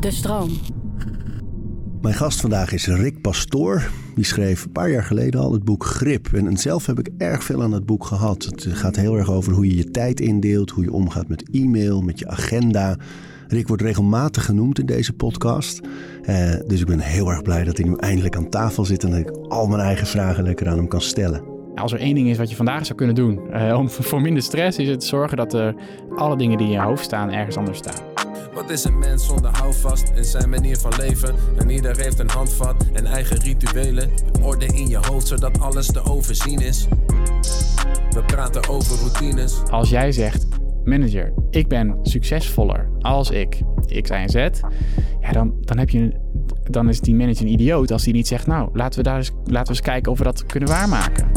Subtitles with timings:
[0.00, 0.50] De stroom.
[2.00, 3.90] Mijn gast vandaag is Rick Pastoor.
[4.14, 6.32] Die schreef een paar jaar geleden al het boek Grip.
[6.32, 8.44] En zelf heb ik erg veel aan het boek gehad.
[8.44, 12.00] Het gaat heel erg over hoe je je tijd indeelt, hoe je omgaat met e-mail,
[12.00, 12.96] met je agenda.
[13.48, 15.80] Rick wordt regelmatig genoemd in deze podcast.
[16.22, 19.10] Uh, dus ik ben heel erg blij dat hij nu eindelijk aan tafel zit en
[19.10, 21.42] dat ik al mijn eigen vragen lekker aan hem kan stellen.
[21.74, 24.42] Als er één ding is wat je vandaag zou kunnen doen uh, om voor minder
[24.42, 25.74] stress, is het zorgen dat er
[26.16, 28.11] alle dingen die in je hoofd staan ergens anders staan.
[28.52, 31.34] Wat is een mens zonder houvast in zijn manier van leven?
[31.58, 34.10] En ieder heeft een handvat en eigen rituelen.
[34.42, 36.86] Orde in je hoofd zodat alles te overzien is.
[38.10, 39.62] We praten over routines.
[39.70, 40.46] Als jij zegt,
[40.84, 43.62] manager, ik ben succesvoller als ik
[44.02, 44.34] X, Y en Z.
[45.20, 46.20] Ja, dan, dan, heb je,
[46.70, 49.30] dan is die manager een idioot als hij niet zegt, nou, laten we, daar eens,
[49.44, 51.30] laten we eens kijken of we dat kunnen waarmaken.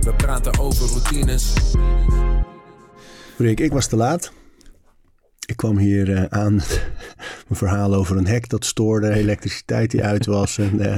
[0.00, 1.54] We praten over routines.
[3.36, 4.32] Rick, ik was te laat.
[5.52, 6.52] Ik kwam hier uh, aan
[7.48, 10.58] een verhaal over een hek dat stoorde, elektriciteit die uit was.
[10.58, 10.96] En uh,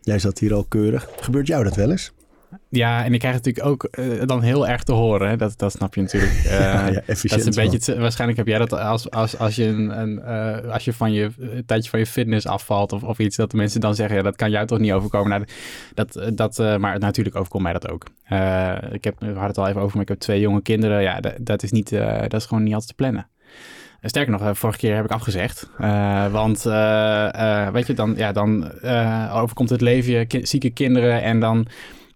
[0.00, 1.08] jij zat hier al keurig.
[1.20, 2.12] Gebeurt jou dat wel eens?
[2.68, 5.28] Ja, en ik krijg het natuurlijk ook uh, dan heel erg te horen.
[5.28, 5.36] Hè?
[5.36, 6.32] Dat, dat snap je natuurlijk.
[6.32, 9.64] Uh, ja, ja, dat is een beetje waarschijnlijk heb jij dat als, als, als je,
[9.64, 10.22] een, een
[10.64, 13.50] uh, als je van je een tijdje van je fitness afvalt of, of iets, dat
[13.50, 15.28] de mensen dan zeggen, ja, dat kan jou toch niet overkomen.
[15.30, 15.44] Nou,
[15.94, 18.04] dat, dat, maar natuurlijk overkomt mij dat ook.
[18.92, 21.02] ik heb, we hadden het al even over, maar ik heb twee jonge kinderen.
[21.02, 21.90] Ja, dat, dat is, niet,
[22.28, 23.28] dat is gewoon niet altijd te plannen.
[24.00, 25.70] Sterker nog, vorige keer heb ik afgezegd.
[25.80, 26.72] Uh, want uh,
[27.34, 28.72] uh, weet je, dan, ja, dan
[29.32, 31.66] overkomt het leven je ki zieke kinderen en dan,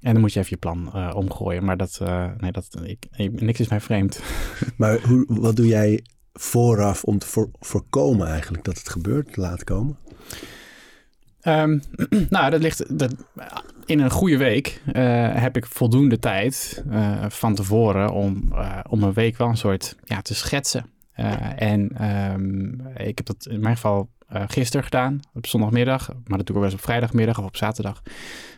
[0.00, 1.64] en dan moet je even je plan omgooien.
[1.64, 2.00] Maar dat,
[2.38, 3.06] nee, dat, ik,
[3.40, 4.20] niks is mij vreemd.
[4.76, 9.64] Maar hoe, wat doe jij vooraf om te voor, voorkomen eigenlijk dat het gebeurt, laten
[9.64, 9.96] komen?
[11.42, 11.82] Um,
[12.28, 13.14] nou, dat ligt dat,
[13.84, 14.82] in een goede week
[15.32, 16.82] heb ik voldoende tijd
[17.28, 18.52] van tevoren om,
[18.88, 20.92] om een week wel een soort ja, te schetsen.
[21.16, 26.08] Uh, en um, ik heb dat in mijn geval uh, gisteren gedaan, op zondagmiddag.
[26.08, 28.02] Maar dat doe ik ook wel eens op vrijdagmiddag of op zaterdag.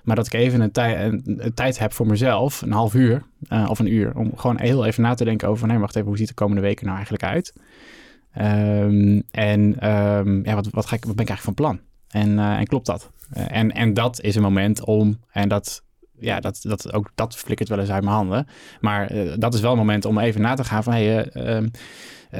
[0.04, 3.22] Maar dat ik even een, tij een, een tijd heb voor mezelf, een half uur
[3.48, 6.08] uh, of een uur, om gewoon heel even na te denken over, nee, wacht even,
[6.08, 7.52] hoe ziet de komende weken nou eigenlijk uit?
[8.38, 11.80] Um, en um, ja, wat, wat, ga ik, wat ben ik eigenlijk van plan?
[12.08, 13.10] En, en klopt dat?
[13.30, 15.83] en, en dat is een moment om, en dat
[16.18, 18.46] ja, dat, dat, ook dat flikkert wel eens uit mijn handen.
[18.80, 20.92] Maar uh, dat is wel een moment om even na te gaan van...
[20.92, 21.68] Hey, uh, uh,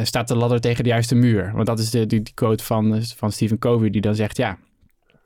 [0.03, 1.53] staat de ladder tegen de juiste muur?
[1.55, 4.37] Want dat is de, die, quote van, van Stephen Covey die dan zegt...
[4.37, 4.59] ja,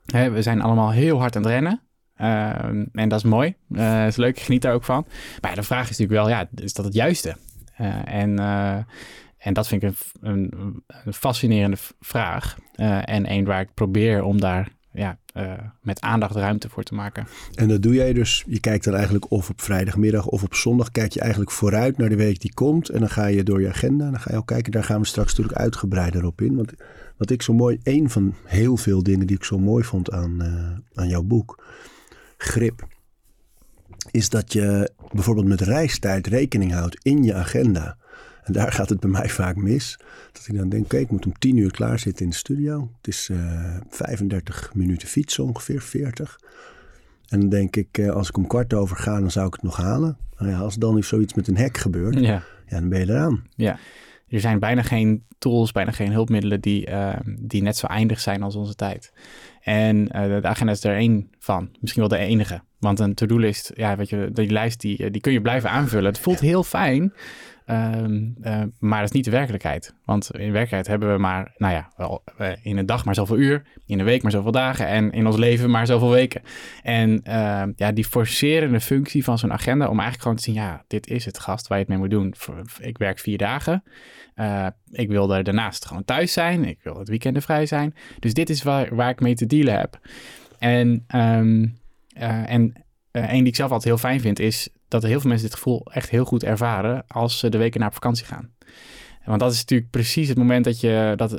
[0.05, 1.81] hè, we zijn allemaal heel hard aan het rennen.
[2.15, 3.55] Ehm, en dat is mooi.
[3.67, 5.05] dat is leuk, ik geniet daar ook van.
[5.41, 7.35] Maar de vraag is natuurlijk wel, ja, is dat het juiste?
[8.05, 8.39] en...
[9.39, 10.53] En dat vind ik een,
[11.05, 12.57] een, fascinerende vraag.
[13.03, 17.27] en een waar ik probeer om daar ja, uh, met aandacht ruimte voor te maken.
[17.55, 20.91] En dat doe jij dus, je kijkt dan eigenlijk of op vrijdagmiddag of op zondag,
[20.91, 22.89] kijk je eigenlijk vooruit naar de week die komt.
[22.89, 24.99] En dan ga je door je agenda en dan ga je ook kijken, daar gaan
[24.99, 26.55] we straks natuurlijk uitgebreider op in.
[26.55, 26.73] Want
[27.17, 30.43] wat ik zo mooi, een van heel veel dingen die ik zo mooi vond aan,
[30.43, 31.63] uh, aan jouw boek,
[32.37, 32.87] Grip,
[34.11, 37.97] is dat je bijvoorbeeld met reistijd rekening houdt in je agenda.
[38.49, 39.99] En daar gaat het bij mij vaak mis.
[40.31, 42.91] Dat ik dan denk, oké, ik moet om tien uur klaar zitten in de studio.
[42.97, 46.39] Het is uh, eh, 35 minuten fietsen, ongeveer 40.
[47.27, 49.63] En dan denk ik, uh, als ik om kwart over ga, dan zou ik het
[49.63, 50.17] nog halen.
[50.37, 52.43] Nou ja, als dan zoiets met een hek gebeurt, ja.
[52.65, 52.79] ja.
[52.79, 53.43] dan ben je eraan.
[53.55, 53.77] Ja,
[54.27, 58.43] er zijn bijna geen tools, bijna geen hulpmiddelen die, uh, die net zo eindig zijn
[58.43, 59.13] als onze tijd.
[59.61, 62.61] En de agenda is er één van, misschien wel de enige.
[62.79, 66.11] Want een to-do-list, ja, weet je, die lijst die, die kun je blijven aanvullen.
[66.11, 67.13] Het voelt heel fijn,
[67.71, 69.93] Um, uh, maar dat is niet de werkelijkheid.
[70.05, 73.37] Want in werkelijkheid hebben we maar, nou ja, wel, uh, in een dag maar zoveel
[73.37, 76.41] uur, in een week maar zoveel dagen en in ons leven maar zoveel weken.
[76.83, 80.83] En uh, ja, die forcerende functie van zo'n agenda om eigenlijk gewoon te zien, ja,
[80.87, 82.33] dit is het gast waar je het mee moet doen.
[82.79, 83.83] Ik werk vier dagen.
[84.33, 86.65] Eh, ik wil er daarnaast gewoon thuis zijn.
[86.65, 87.95] Ik wil het weekenden vrij zijn.
[88.19, 89.99] Dus dit is waar, waar ik mee te dealen heb.
[90.59, 91.77] En, um,
[92.45, 92.73] en
[93.11, 95.85] een die ik zelf altijd heel fijn vind, is dat heel veel mensen dit gevoel
[95.91, 98.51] echt heel goed ervaren als ze de weken naar vakantie gaan.
[99.25, 101.31] Want dat is natuurlijk precies het moment dat je, dat,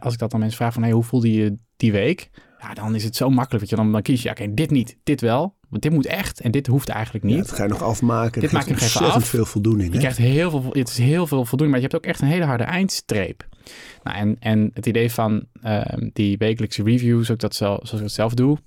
[0.00, 2.30] als ik dat aan mensen vraag van hey, hoe voelde je die week?
[2.60, 3.60] Ja, dan is het zo makkelijk.
[3.60, 5.56] Dat je dan, dan kies je, oké, dit niet, dit wel.
[5.68, 7.34] Want dit moet echt en dit hoeft eigenlijk niet.
[7.34, 8.40] Ja, dat ga je nog afmaken.
[8.40, 9.28] Dit maak je nog even af.
[9.28, 9.92] veel voldoening.
[9.92, 12.28] Je krijgt heel veel, het is heel veel voldoening, maar je hebt ook echt een
[12.28, 13.48] hele harde eindstreep.
[14.02, 15.82] Nou, en, en het idee van uh,
[16.12, 18.58] die wekelijkse reviews, ook dat zelf, zoals ik het zelf doe,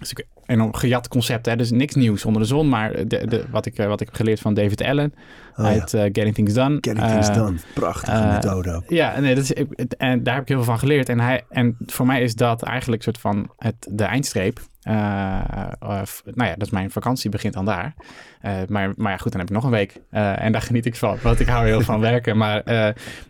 [0.00, 0.14] is
[0.46, 1.46] enorm gejat concept.
[1.46, 1.56] Hè?
[1.56, 2.68] Dus niks nieuws onder de zon.
[2.68, 5.14] Maar de, de, wat, ik, wat ik heb geleerd van David Allen
[5.56, 5.70] Oh, ja.
[5.70, 6.78] uit eh, Getting Things Done.
[6.80, 7.56] Getting Things Eh, Done.
[7.74, 8.82] Prachtige eh, methode ook.
[8.88, 11.08] Ja, nee, dat is, ik- en daar heb ik heel veel van geleerd.
[11.08, 14.60] En, hij, en voor mij is dat eigenlijk soort van het, de eindstreep.
[14.88, 17.94] Eh, of, nou ja, dat is mijn vakantie, begint dan daar.
[18.40, 20.00] Eh, maar, maar ja, goed, dan heb ik nog een week.
[20.10, 22.36] Eh, en daar geniet ik van, want ik hou heel van werken.
[22.36, 22.62] Maar,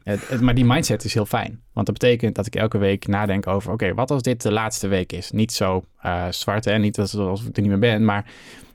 [0.03, 1.61] het, maar die mindset is heel fijn.
[1.73, 3.73] Want dat betekent dat ik elke week nadenk over...
[3.73, 5.31] oké, wat als dit de laatste week is?
[5.31, 5.85] Niet zo
[6.31, 8.05] zwart en niet als- alsof ik er niet meer ben.
[8.05, 8.25] Maar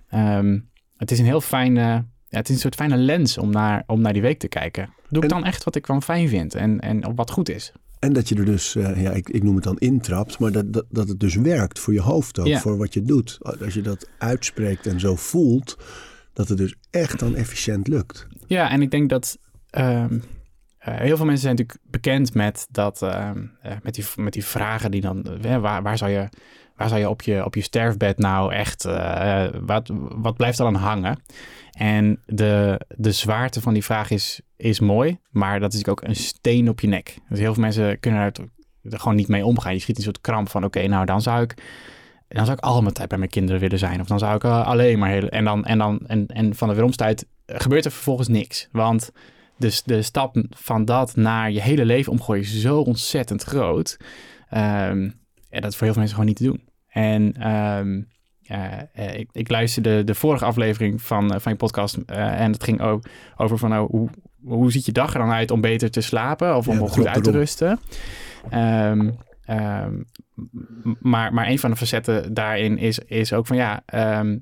[0.09, 0.59] ehm,
[0.97, 1.81] het is een heel fijne...
[2.27, 4.93] Ja, het is een soort fijne lens om naar, om naar die week te kijken.
[5.09, 7.71] Doe ik dan echt wat ik van fijn vind en, en wat goed is.
[8.03, 10.73] En dat je er dus, eh, ja, ik, ik noem het dan intrapt, maar dat,
[10.73, 12.59] dat, dat het dus werkt voor je hoofd ook, Ja.
[12.59, 13.37] voor wat je doet.
[13.41, 15.77] Als je dat uitspreekt en zo voelt,
[16.33, 18.27] dat het dus echt dan efficiënt lukt.
[18.47, 19.37] Ja, en ik denk dat
[19.69, 20.19] ehm,
[20.77, 24.45] eh, heel veel mensen zijn natuurlijk bekend met, dat, ehm, eh, met, die, met die
[24.45, 25.25] vragen die dan,
[25.61, 26.29] waar, waar zou je,
[26.89, 30.75] waar je op je, op je sterfbed nou echt, eh, wat, wat blijft er dan
[30.75, 31.19] hangen?
[31.71, 36.15] En de, de zwaarte van die vraag is, is mooi, maar dat is ook een
[36.15, 37.17] steen op je nek.
[37.29, 38.33] Dus heel veel mensen kunnen er,
[38.83, 39.73] gewoon niet mee omgaan.
[39.73, 41.55] Je schiet een soort kramp van, oké, nou dan zou ik
[42.27, 44.01] dan zou ik al mijn tijd bij mijn kinderen willen zijn.
[44.01, 45.09] Of dan zou ik eh, alleen maar...
[45.09, 48.67] Heel, en, dan, en, dan, en, en van de weeromstijd gebeurt er vervolgens niks.
[48.71, 49.11] Want
[49.57, 53.97] dus de stap van dat naar je hele leven omgooien is zo ontzettend groot.
[54.49, 55.03] Ehm,
[55.49, 56.61] ja, dat is voor heel veel mensen gewoon niet te doen.
[56.93, 58.01] En ehm,
[58.43, 61.97] eh, eh, ik, ik luisterde de vorige aflevering van, eh, van je podcast.
[62.05, 63.05] en het ging ook
[63.35, 64.09] over van nou, hoe,
[64.43, 66.55] hoe ziet je dag er dan uit om beter te slapen?
[66.55, 67.79] Of om Ja, goed klopt, uit te rusten?
[68.49, 69.09] Ehm,
[69.45, 69.93] ehm,
[70.99, 73.83] maar, maar een van de facetten daarin is, is ook van ja,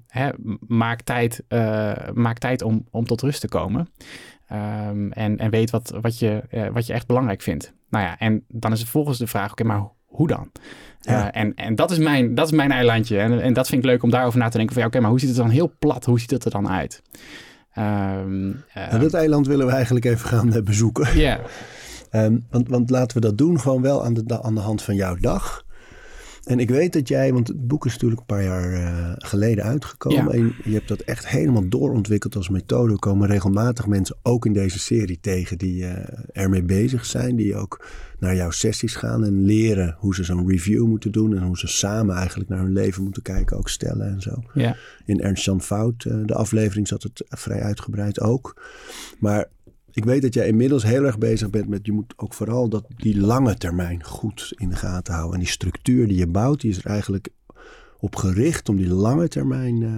[0.07, 0.30] hè,
[0.68, 1.44] maak tijd,
[2.13, 3.89] maak tijd om, om tot rust te komen.
[4.47, 7.74] En, en weet wat, wat, je, wat je echt belangrijk vindt.
[7.89, 10.52] Nou ja, en dan is het volgens de vraag, oké, maar hoe dan?
[11.00, 11.31] Ja.
[11.31, 13.19] Eh, en en dat, is mijn, dat is mijn eilandje.
[13.19, 14.74] En, en dat vind ik leuk om daarover na te denken.
[14.74, 16.06] Van ja, oké, maar hoe ziet het er dan heel plat?
[16.06, 17.02] Hoe ziet het er dan uit?
[17.74, 21.19] Ehm, eh, En dat eiland willen we eigenlijk even gaan eh, bezoeken.
[21.19, 21.40] Ja,
[22.12, 24.96] Ehm, want, want laten we dat doen gewoon wel aan de, aan de hand van
[24.96, 25.66] jouw dag.
[26.44, 29.64] En ik weet dat jij, want het boek is natuurlijk een paar jaar eh, geleden
[29.64, 30.24] uitgekomen.
[30.24, 30.30] Ja.
[30.32, 32.94] En je hebt dat echt helemaal doorontwikkeld als methode.
[32.94, 37.36] Er komen regelmatig mensen ook in deze serie tegen die eh, ermee bezig zijn.
[37.36, 37.86] Die ook
[38.20, 41.36] naar jouw sessies gaan en leren hoe ze zo'n review moeten doen.
[41.36, 44.44] En hoe ze samen eigenlijk naar hun leven moeten kijken, ook stellen en zo.
[44.54, 44.76] ja.
[45.06, 48.62] In Ernst Jan Fout, eh, de aflevering, zat het vrij uitgebreid ook.
[49.20, 49.48] Maar
[49.92, 51.86] ik weet dat jij inmiddels heel erg bezig bent met...
[51.86, 55.34] je moet ook vooral dat, die lange termijn goed in de gaten houden.
[55.34, 57.30] En die structuur die je bouwt, die is er eigenlijk
[58.00, 58.70] op gericht...
[58.70, 59.90] om die lange termijn eh,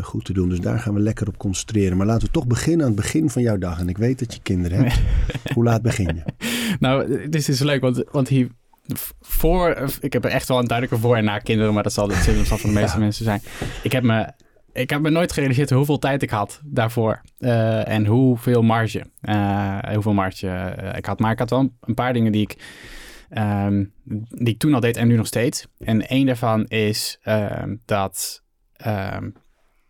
[0.00, 0.48] eh, goed te doen.
[0.48, 1.96] Dus daar gaan we lekker op concentreren.
[1.96, 3.78] Maar laten we toch beginnen aan het begin van jouw dag.
[3.80, 5.00] En ik weet dat je kinderen hebt.
[5.54, 6.32] Hoe laat begin je?
[6.80, 8.48] Nou, dit is leuk, want, want hier
[9.20, 12.08] voor, ik heb er echt wel een duidelijke voor en na kinderen, maar dat zal,
[12.08, 12.16] dat
[12.46, 13.02] zal van de meeste Ja.
[13.02, 13.42] mensen zijn.
[13.82, 14.32] Ik heb me,
[14.74, 19.78] ik heb me nooit gerealiseerd hoeveel tijd ik had daarvoor eh, en hoeveel marge, eh,
[19.92, 21.18] hoeveel marge eh, ik had.
[21.18, 22.56] Maar ik had wel een paar dingen die ik,
[23.28, 23.84] ehm,
[24.28, 25.66] die ik toen al deed en nu nog steeds.
[25.78, 28.42] En één daarvan is ehm, dat
[28.72, 29.30] ehm,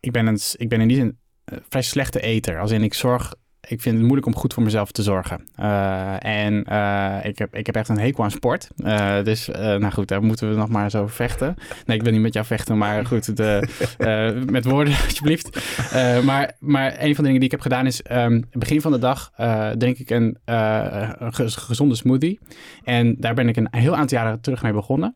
[0.00, 2.60] ik, ben een, ik ben in die zin een vrij slechte eter.
[2.60, 3.34] Als in ik zorg
[3.68, 5.46] ik vind het moeilijk om goed voor mezelf te zorgen.
[5.60, 8.68] Uh, en uh, ik, heb, ik heb echt een hekel aan sport.
[8.76, 11.54] Uh, dus nou goed, daar moeten we nog maar eens over vechten.
[11.86, 13.68] Nee, ik wil niet met jou vechten, maar goed, de,
[14.50, 15.60] met woorden alsjeblieft.
[16.24, 18.02] maar, maar een van de dingen die ik heb gedaan is...
[18.12, 19.32] Um, begin van de dag
[19.78, 22.38] drink ik een, een gezonde smoothie.
[22.84, 25.14] En daar ben ik een heel aantal jaren terug mee begonnen.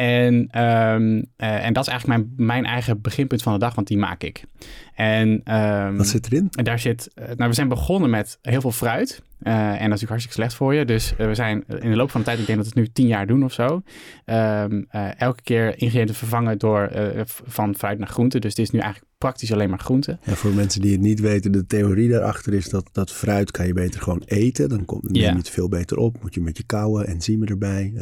[0.00, 3.86] En, um, uh, en dat is eigenlijk mijn, mijn eigen beginpunt van de dag, want
[3.86, 4.44] die maak ik.
[4.94, 6.48] En, um, Wat zit erin?
[6.50, 9.22] En daar zit, uh, nou we zijn begonnen met heel veel fruit.
[9.42, 10.84] Uh, en dat is natuurlijk hartstikke slecht voor je.
[10.84, 12.92] Dus we zijn in de loop van de tijd, ik denk dat we het nu
[12.92, 13.82] tien jaar doen of zo.
[14.26, 14.86] Um,
[15.18, 16.90] elke keer ingrediënten vervangen door
[17.26, 18.38] van fruit naar groente.
[18.38, 20.18] Dus het is nu eigenlijk praktisch alleen maar groente.
[20.22, 23.66] Ja, voor mensen die het niet weten, de theorie daarachter is dat, dat fruit kan
[23.66, 24.68] je beter gewoon eten.
[24.68, 26.22] Dan komt neem je het veel beter op.
[26.22, 27.92] Moet je met je kauwen, enzymen erbij.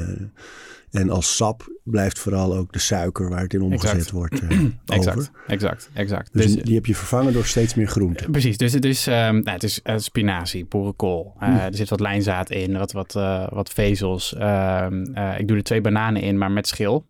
[0.91, 4.11] En als sap blijft vooral ook de suiker waar het in omgezet Exact.
[4.19, 4.51] wordt uh,
[4.87, 5.31] exact, over.
[5.47, 6.33] exact, exact.
[6.33, 8.31] Dus, Dus, die heb je vervangen door steeds meer groente.
[8.31, 11.35] Precies, dus het is, um, nou, het is uh, spinazie, boerenkool.
[11.43, 11.55] Uh, Mm.
[11.59, 13.13] Er zit wat lijnzaad in, wat, wat,
[13.53, 14.35] wat vezels.
[14.41, 17.07] Um, ik doe er twee bananen in, maar met schil.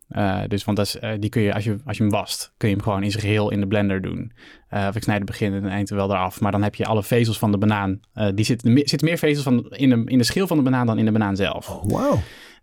[0.47, 2.75] Dus want dat is, die kun je als, je, als je hem wast, kun je
[2.75, 4.33] hem gewoon in zijn geheel in de blender doen.
[4.71, 6.41] of ik snijd het begin en het eind wel eraf.
[6.41, 8.01] Maar dan heb je alle vezels van de banaan.
[8.35, 10.87] die zitten, er zitten meer vezels van in, de, in de schil van de banaan
[10.87, 11.69] dan in de banaan zelf.
[11.69, 12.21] Oh, wauw.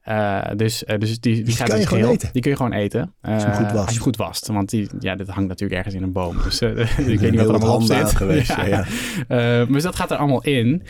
[0.10, 2.30] Uh, dus, uh, dus die, die, die gaat kan je dus gewoon geheel, eten?
[2.34, 3.14] Die kun je gewoon eten.
[3.22, 3.86] Uh, als je hem goed wast.
[3.86, 4.48] Als je goed wast.
[4.48, 6.38] Want die, ja, dit hangt natuurlijk ergens in een boom.
[6.44, 8.16] Dus ik weet niet wat er allemaal op zit.
[8.16, 8.86] Geweest, ja.
[9.28, 9.66] Ja.
[9.66, 10.84] dus dat gaat er allemaal in.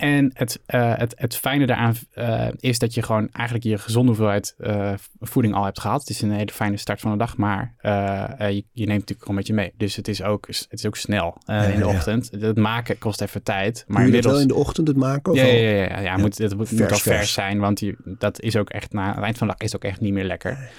[0.00, 4.08] En het, uh, het, het fijne daaraan uh, is dat je gewoon eigenlijk je gezonde
[4.08, 6.00] hoeveelheid uh, voeding al hebt gehad.
[6.00, 9.36] Het is een hele fijne start van de dag, maar je, je, neemt natuurlijk gewoon
[9.36, 9.72] met je mee.
[9.76, 11.94] Dus het is ook, het is ook snel ja, in de ja.
[11.94, 12.30] ochtend.
[12.30, 13.84] Het maken kost even tijd.
[13.86, 15.32] Maar Doe je wel in de ochtend het maken?
[15.32, 17.58] Of ja, ja, ja, ja, ja, Moet, het moet, vers, moet al vers, vers zijn,
[17.58, 20.00] want die, dat is ook echt na het eind van de dag is ook echt
[20.00, 20.70] niet meer lekker.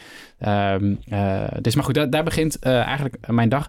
[0.47, 0.99] Um,
[1.61, 3.67] dus maar goed, daar begint eigenlijk mijn dag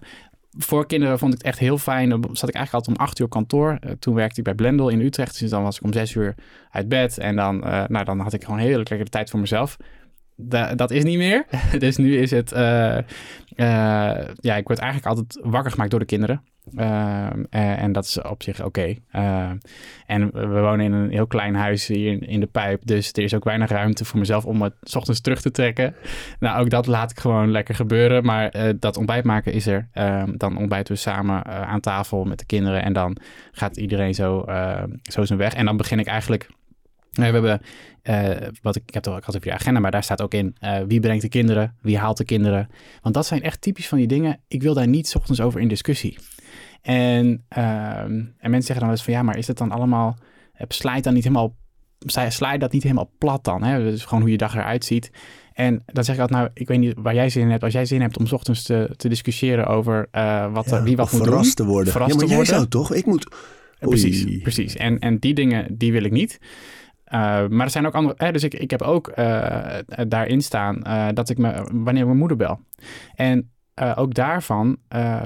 [0.57, 2.09] voor kinderen vond ik het echt heel fijn.
[2.09, 3.79] Dan zat ik eigenlijk altijd om acht uur op kantoor.
[3.85, 5.39] Uh, toen werkte ik bij Blendel in Utrecht.
[5.39, 6.35] Dus dan was ik om zes uur
[6.71, 7.17] uit bed.
[7.17, 9.77] En dan, uh, nou, dan had ik gewoon heerlijk lekker de tijd voor mezelf.
[10.35, 11.45] Da dat is niet meer.
[11.79, 12.51] dus nu is het...
[12.51, 12.97] Uh,
[14.39, 16.41] ja, ik word eigenlijk altijd wakker gemaakt door de kinderen.
[16.71, 18.67] Uh, en dat is op zich oké.
[18.67, 19.01] Okay.
[19.23, 19.51] Uh,
[20.05, 22.81] en we wonen in een heel klein huis hier in, de pijp.
[22.85, 25.95] Dus er is ook weinig ruimte voor mezelf om het s ochtends terug te trekken.
[26.39, 28.25] Nou, ook dat laat ik gewoon lekker gebeuren.
[28.25, 29.87] Maar uh, dat ontbijt maken is er.
[29.91, 32.83] Ehm, dan ontbijten we samen aan tafel met de kinderen.
[32.83, 33.17] En dan
[33.51, 34.45] gaat iedereen zo,
[35.03, 35.53] zo zijn weg.
[35.53, 36.49] En dan begin ik eigenlijk...
[37.13, 37.61] We hebben,
[38.03, 40.55] uh, wat ik, ik heb ik had even je agenda, maar daar staat ook in
[40.61, 42.69] uh, wie brengt de kinderen, wie haalt de kinderen.
[43.01, 44.39] Want dat zijn echt typisch van die dingen.
[44.47, 46.17] Ik wil daar niet 's ochtends over in discussie.
[46.81, 50.17] En, uh, en mensen zeggen dan wel eens van ja, maar is het dan allemaal,
[50.67, 51.55] slijt dan niet helemaal,
[52.27, 53.63] slijt dat niet helemaal plat dan?
[53.63, 53.79] Hè?
[53.83, 55.11] Dus gewoon hoe je dag eruit ziet.
[55.53, 57.63] En dan zeg ik altijd, nou, ik weet niet waar jij zin in hebt.
[57.63, 60.07] Als jij zin hebt om 's ochtends te, te discussiëren over
[60.51, 61.65] wat, ja, wie wat moet verrast doen.
[61.65, 61.91] te worden.
[61.91, 62.55] Verrast ja, maar te jij worden.
[62.55, 62.93] zou toch?
[62.93, 63.33] Ik moet...
[63.85, 63.99] Oei.
[63.99, 64.75] Precies, precies.
[64.75, 66.39] En, en die dingen, die wil ik niet.
[67.13, 68.15] Uh, maar er zijn ook andere.
[68.15, 69.77] Eh, dus ik, ik heb ook uh,
[70.07, 72.59] daarin staan uh, dat ik me wanneer mijn moeder bel.
[73.15, 73.51] En
[73.95, 74.77] ook daarvan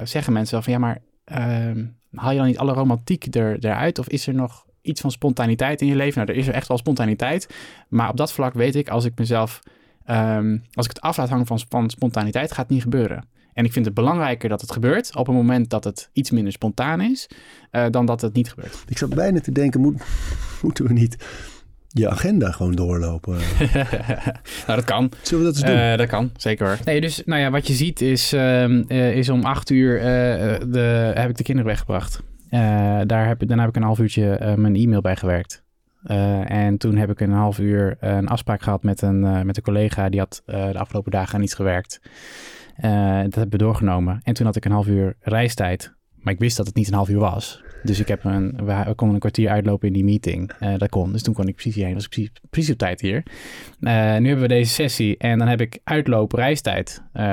[0.04, 4.00] zeggen mensen wel van ja, maar ehm, haal je dan niet alle romantiek er, eruit?
[4.00, 6.22] Of is er nog iets van spontaniteit in je leven?
[6.22, 7.56] Nou, er is er echt wel spontaniteit.
[7.90, 9.60] Maar op dat vlak weet ik, als ik mezelf.
[10.10, 13.28] Um, als ik het af laat hangen van, van spontaniteit, gaat het niet gebeuren.
[13.54, 16.54] En ik vind het belangrijker dat het gebeurt op een moment dat het iets minder
[16.54, 17.30] spontaan is,
[17.90, 18.84] dan dat het niet gebeurt.
[18.88, 20.04] Ik zat bijna te denken, moet,
[20.62, 21.18] moeten we niet
[21.98, 23.38] je agenda gewoon doorlopen.
[24.68, 25.12] nou, dat kan.
[25.22, 25.92] Zullen we dat eens doen?
[25.92, 26.78] Uh, dat kan, zeker hoor.
[26.86, 30.04] Nee, dus nou ja, wat je ziet is, uh, uh, is om acht uur uh,
[30.72, 32.24] de, heb ik de kinderen weggebracht.
[33.06, 35.64] daar heb, daarna heb ik een half uurtje mijn e-mail bij gewerkt.
[36.46, 40.10] en toen heb ik een half uur een afspraak gehad met een, met een collega.
[40.10, 42.00] Die had de afgelopen dagen niet gewerkt.
[43.24, 44.20] dat hebben we doorgenomen.
[44.24, 45.96] En toen had ik een half uur reistijd.
[46.16, 47.64] Maar ik wist dat het niet een half uur was.
[47.88, 50.52] Dus ik heb een, we konden een kwartier uitlopen in die meeting.
[50.60, 51.12] Uh, dat kon.
[51.12, 51.94] Dus toen kon ik precies hierheen.
[51.94, 53.24] Was ik precies, precies op tijd hier.
[53.80, 55.18] Uh, nu hebben we deze sessie.
[55.18, 57.04] En dan heb ik uitloop reistijd.
[57.14, 57.24] Uh,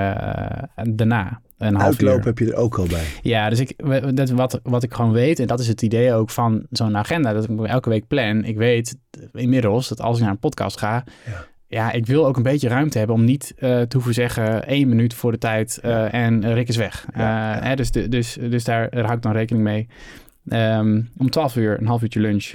[0.82, 1.42] daarna.
[1.58, 2.24] Een half Uitloop uur.
[2.24, 3.04] heb je er ook al bij.
[3.22, 3.74] Ja, dus ik,
[4.16, 7.32] dat, wat, wat ik gewoon weet, en dat is het idee ook van zo'n agenda,
[7.32, 8.44] dat ik elke week plan.
[8.44, 8.96] Ik weet
[9.32, 12.68] inmiddels dat als ik naar een podcast ga, ja ja, ik wil ook een beetje
[12.68, 16.54] ruimte hebben om niet uh, te hoeven zeggen één minuut voor de tijd uh, en
[16.54, 17.06] Rick is weg.
[17.14, 17.62] Ja, ja.
[17.62, 19.88] Hè, dus, de, dus, dus daar, daar hou ik dan rekening mee.
[20.44, 22.52] Um, om 12 uur een half uurtje lunch.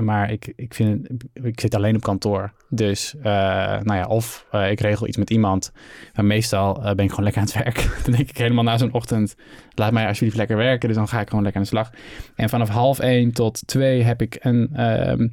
[0.00, 2.52] maar ik, ik, vind, ik zit alleen op kantoor.
[2.68, 5.72] Dus nou ja, of ik regel iets met iemand.
[6.14, 7.88] Maar meestal ben ik gewoon lekker aan het werk.
[8.04, 9.36] dan denk ik helemaal na zo'n ochtend,
[9.74, 10.88] laat mij alsjeblieft lekker werken.
[10.88, 11.90] Dus dan ga ik gewoon lekker aan de slag.
[12.34, 14.70] En vanaf half één tot twee heb ik een...
[14.76, 15.28] Uh,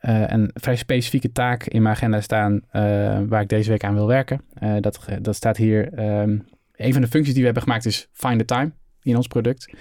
[0.00, 2.60] een vrij specifieke taak in mijn agenda staan
[3.28, 4.40] waar ik deze week aan wil werken.
[4.80, 5.98] Dat, dat staat hier.
[6.20, 6.46] Um,
[6.76, 8.72] een van de functies die we hebben gemaakt is Find the Time
[9.08, 9.72] in ons product.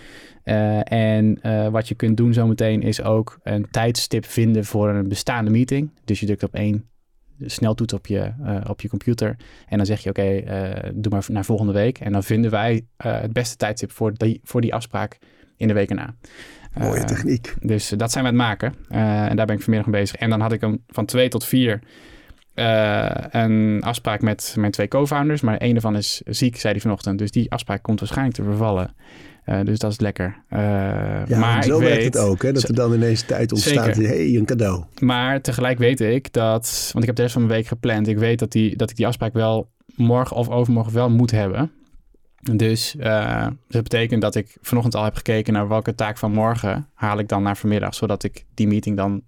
[0.83, 1.39] en
[1.71, 5.91] wat je kunt doen zometeen is ook een tijdstip vinden voor een bestaande meeting.
[6.05, 6.89] Dus je drukt op één
[7.41, 8.31] sneltoets op je,
[8.67, 9.35] op je computer.
[9.67, 11.99] En dan zeg je oké, okay, doe maar naar volgende week.
[11.99, 15.17] En dan vinden wij het beste tijdstip voor die, voor die afspraak
[15.57, 16.15] in de week erna.
[16.73, 17.53] Mooie techniek.
[17.61, 18.73] Dus dat zijn we aan het maken.
[19.29, 20.19] En daar ben ik vanmiddag mee bezig.
[20.19, 21.79] En dan had ik hem van twee tot vier
[22.59, 25.41] uh, een afspraak met mijn twee co-founders.
[25.41, 27.19] Maar een daarvan is ziek, zei hij vanochtend.
[27.19, 28.95] Dus die afspraak komt waarschijnlijk te vervallen.
[29.63, 30.43] dus dat is lekker.
[30.49, 32.41] ja, maar zo ik werkt weet, het ook.
[32.41, 32.51] Hè?
[32.51, 33.95] Dat er dan ineens tijd ontstaat.
[33.95, 34.83] Hé, hey, een cadeau.
[34.99, 36.89] Maar tegelijk weet ik dat...
[36.91, 38.07] Want ik heb de rest van mijn week gepland.
[38.07, 41.71] Ik weet dat, die, dat ik die afspraak wel morgen of overmorgen wel moet hebben.
[42.55, 46.89] Dus uh, dat betekent dat ik vanochtend al heb gekeken naar welke taak van morgen
[46.93, 49.21] haal ik dan naar vanmiddag, zodat ik die meeting dan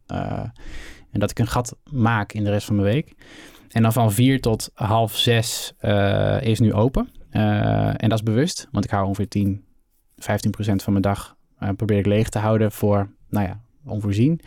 [1.12, 3.16] en dat ik een gat maak in de rest van mijn week.
[3.70, 7.10] En dan van vier tot half zes uh, is nu open.
[7.30, 9.64] en dat is bewust, want ik hou ongeveer 10,
[10.18, 11.36] 15 procent van mijn dag
[11.76, 14.42] probeer ik leeg te houden voor, nou ja, onvoorzien.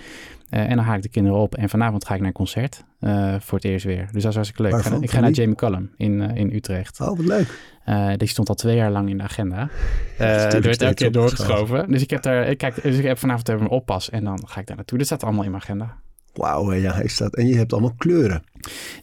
[0.51, 1.55] Uh, en dan haak ik de kinderen op.
[1.55, 4.09] En vanavond ga ik naar een concert uh, voor het eerst weer.
[4.13, 4.73] Dus dat is hartstikke leuk.
[4.73, 5.03] Waarvan?
[5.03, 7.01] Ik ga, naar Jamie Cullum in, uh, in Utrecht.
[7.01, 8.19] Oh, wat leuk.
[8.19, 9.69] die stond al twee jaar lang in de agenda.
[10.19, 11.91] er werd elke keer doorgeschoven.
[11.91, 14.11] Dus ik heb daar, ik kijk, dus ik heb vanavond even een oppas.
[14.11, 14.99] En dan ga ik daar naartoe.
[14.99, 15.97] Dat staat allemaal in mijn agenda.
[16.33, 17.37] Wauw, ja, hij staat.
[17.37, 18.43] En je hebt allemaal kleuren.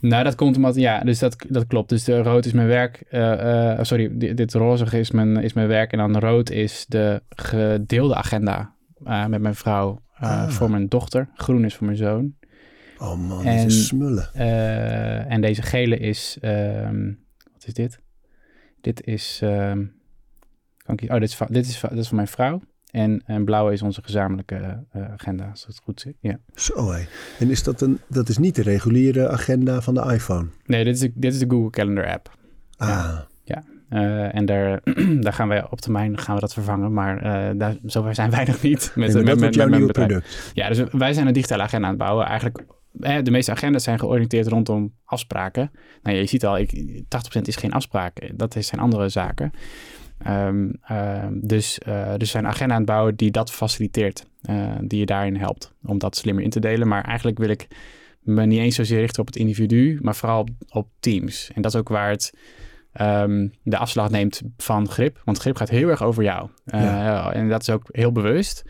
[0.02, 1.90] Nou, dat komt omdat, ja, dus dat, dat klopt.
[1.90, 3.04] Dus de rood is mijn werk.
[3.12, 5.92] Uh, sorry, dit, dit rozige is mijn, is mijn werk.
[5.92, 8.74] En dan rood is de gedeelde agenda
[9.06, 10.02] uh, met mijn vrouw.
[10.16, 10.50] eh, Ah.
[10.50, 11.30] voor mijn dochter.
[11.36, 12.34] Groen is voor mijn zoon.
[12.98, 14.30] Oh man, En- is smullen.
[14.34, 17.06] Eh, en deze gele is, ehm,
[17.54, 18.00] wat is dit?
[18.82, 19.86] Dit is, ehm,
[20.78, 22.62] kan ik, oh, dit is, dit, is dit is van mijn vrouw.
[22.92, 26.16] En, en blauwe is onze gezamenlijke eh, agenda, als het goed zit.
[26.20, 26.40] Ja.
[26.56, 27.06] Zo hé.
[27.40, 30.48] En is dat een, dat is niet de reguliere agenda van de iPhone?
[30.66, 32.38] Nee, dit is, de, dit is de Google Calendar app.
[32.78, 33.20] Ah,
[33.90, 34.82] Eh, en daar,
[35.26, 36.94] daar gaan wij op termijn gaan we dat vervangen.
[36.94, 38.92] Maar eh daar, zover zijn wij nog niet.
[38.96, 40.52] Met, en met, met, jouw met product.
[40.54, 42.26] Ja, dus wij zijn een digitale agenda aan het bouwen.
[42.26, 42.64] Eigenlijk,
[43.24, 45.72] de meeste agendas zijn georiënteerd rondom afspraken.
[46.02, 46.72] Nou, ja, je ziet al, ik,
[47.38, 48.38] 80% is geen afspraken.
[48.38, 49.52] Dat is- zijn andere zaken.
[50.24, 54.28] Ehm, ehm, dus, eh, dus zijn een agenda aan het bouwen die dat faciliteert.
[54.42, 56.88] eh, die je daarin helpt om dat slimmer in te delen.
[56.88, 57.68] Maar eigenlijk wil ik
[58.20, 61.52] me niet eens zozeer richten op het individu, maar vooral op, op teams.
[61.54, 62.34] En dat is ook waar het
[62.92, 65.22] ehm, de afslag neemt van grip.
[65.26, 66.50] Want grip gaat heel erg over jou.
[66.66, 67.34] Eh, Ja.
[67.34, 68.64] En dat is ook heel bewust.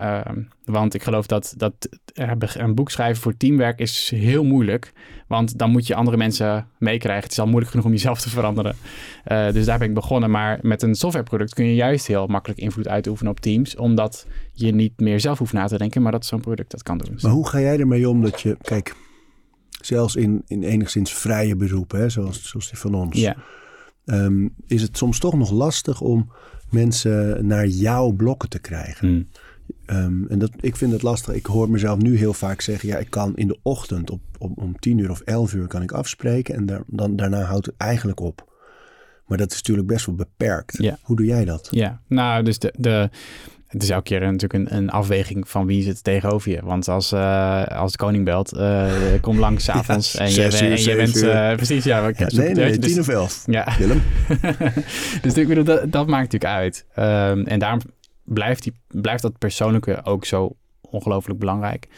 [0.00, 4.92] Ehm, want ik geloof dat, dat eh, een boek schrijven voor teamwerk is heel moeilijk.
[5.26, 7.22] Want dan moet je andere mensen meekrijgen.
[7.22, 8.76] Het is al moeilijk genoeg om jezelf te veranderen.
[9.24, 10.30] Eh, dus daar ben ik begonnen.
[10.30, 13.76] Maar met een softwareproduct kun je juist heel makkelijk invloed uitoefenen op teams.
[13.76, 16.98] Omdat je niet meer zelf hoeft na te denken, maar dat zo'n product dat kan
[16.98, 17.18] doen.
[17.22, 18.94] Maar hoe ga jij ermee om dat je, kijk,
[19.80, 23.36] zelfs in, in enigszins vrije beroepen, hè, zoals, zoals die van ons, Ja,
[24.04, 26.32] ehm, is het soms toch nog lastig om
[26.70, 29.08] mensen naar jouw blokken te krijgen.
[29.08, 29.22] Hm.
[29.90, 31.34] Ehm, en dat, ik vind het lastig.
[31.34, 34.58] Ik hoor mezelf nu heel vaak zeggen, ja, ik kan in de ochtend op, op,
[34.58, 37.74] om tien uur of elf uur kan ik afspreken en daar, dan, daarna houdt het
[37.76, 38.48] eigenlijk op.
[39.26, 40.76] Maar dat is natuurlijk best wel beperkt.
[40.82, 40.98] Ja.
[41.02, 41.68] Hoe doe jij dat?
[41.70, 43.10] Ja, nou, dus de, de,
[43.66, 46.60] het is elke keer natuurlijk een, een afweging van wie zit tegenover je.
[46.62, 50.62] Want als, eh, als de koning belt, eh, kom langs avonds Ja, en, je, zes
[50.62, 51.22] uur, en je bent...
[51.22, 52.08] eh, precies, ja.
[52.08, 53.42] Ja, zoek- nee, nee, dus- tien of elf.
[53.58, 54.02] Ja, Willem?
[55.22, 56.86] dus ik bedoel, dat, dat maakt natuurlijk uit.
[56.94, 57.80] Ehm, en daarom
[58.32, 61.88] blijft, die, blijft dat persoonlijke ook zo ongelooflijk belangrijk.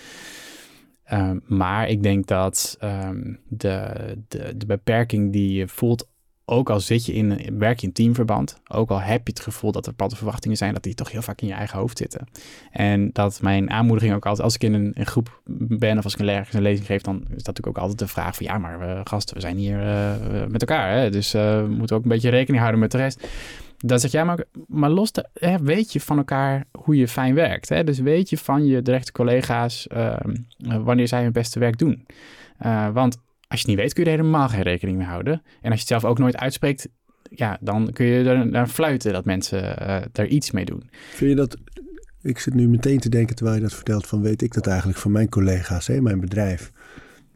[1.04, 3.92] Ehm, maar ik denk dat ehm, de,
[4.28, 6.06] de, de beperking die je voelt,
[6.44, 9.72] ook al zit je in, werk je in teamverband, ook al heb je het gevoel
[9.72, 12.26] dat er bepaalde verwachtingen zijn, dat die toch heel vaak in je eigen hoofd zitten.
[12.70, 15.42] En dat mijn aanmoediging ook altijd, als ik in een, een groep
[15.78, 17.98] ben of als ik een ergens een lezing geef, dan is dat natuurlijk ook altijd
[17.98, 21.10] de vraag van ja, maar eh, gasten, we zijn hier eh, eh, met elkaar, hè?
[21.10, 23.26] dus we moeten ook een beetje rekening houden met de rest.
[23.84, 27.34] Dan zeg jij, maar, maar los, de, hè, weet je van elkaar hoe je fijn
[27.34, 27.68] werkt.
[27.68, 27.84] Hè?
[27.84, 32.06] Dus weet je van je directe collega's ehm, eh, wanneer zij hun beste werk doen.
[32.58, 33.16] Eh, want
[33.48, 35.32] als je het niet weet, kun je er helemaal geen rekening mee houden.
[35.32, 36.88] En als je het zelf ook nooit uitspreekt,
[37.30, 40.90] ja, dan kun je er naar fluiten dat mensen eh er iets mee doen.
[40.90, 41.56] Vind je dat...
[42.22, 44.98] Ik zit nu meteen te denken terwijl je dat vertelt van weet ik dat eigenlijk
[44.98, 46.72] van mijn collega's, hè, mijn bedrijf.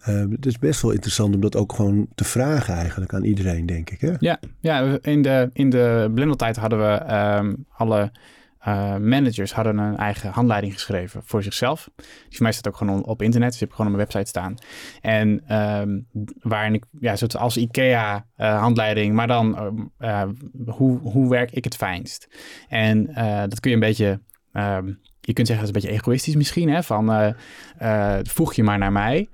[0.06, 3.66] Eh, het is best wel interessant om dat ook gewoon te vragen eigenlijk aan iedereen,
[3.66, 4.00] denk ik.
[4.00, 4.12] Hè?
[4.18, 8.10] Ja, ja in de, in de blendeltijd hadden we ehm, alle
[8.66, 11.90] eh, managers hadden een eigen handleiding geschreven voor zichzelf.
[11.96, 14.28] Die voor mij staat ook gewoon op internet, dus die heb gewoon op mijn website
[14.30, 14.54] staan.
[15.00, 16.00] En ehm,
[16.40, 20.22] waarin ik, ja, zoals als IKEA eh, handleiding, maar dan eh,
[20.66, 22.28] hoe, hoe werk ik het fijnst?
[22.68, 23.04] En
[23.48, 24.20] dat kun je een beetje,
[25.20, 27.34] je kunt zeggen dat is een beetje egoïstisch misschien, hè, van
[28.22, 29.28] voeg je maar naar mij.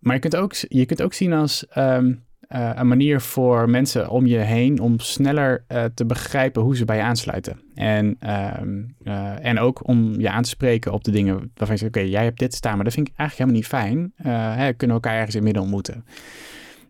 [0.00, 4.08] Maar je kunt ook, je kunt ook zien als ehm, eh, een manier voor mensen
[4.08, 7.60] om je heen om sneller eh, te begrijpen hoe ze bij je aansluiten.
[7.74, 11.76] En, ehm, eh, en ook om je aan te spreken op de dingen waarvan je
[11.76, 14.12] zegt, oké, jij hebt dit staan, maar dat vind ik eigenlijk helemaal niet fijn.
[14.56, 16.04] Hè, kunnen we elkaar ergens in midden ontmoeten.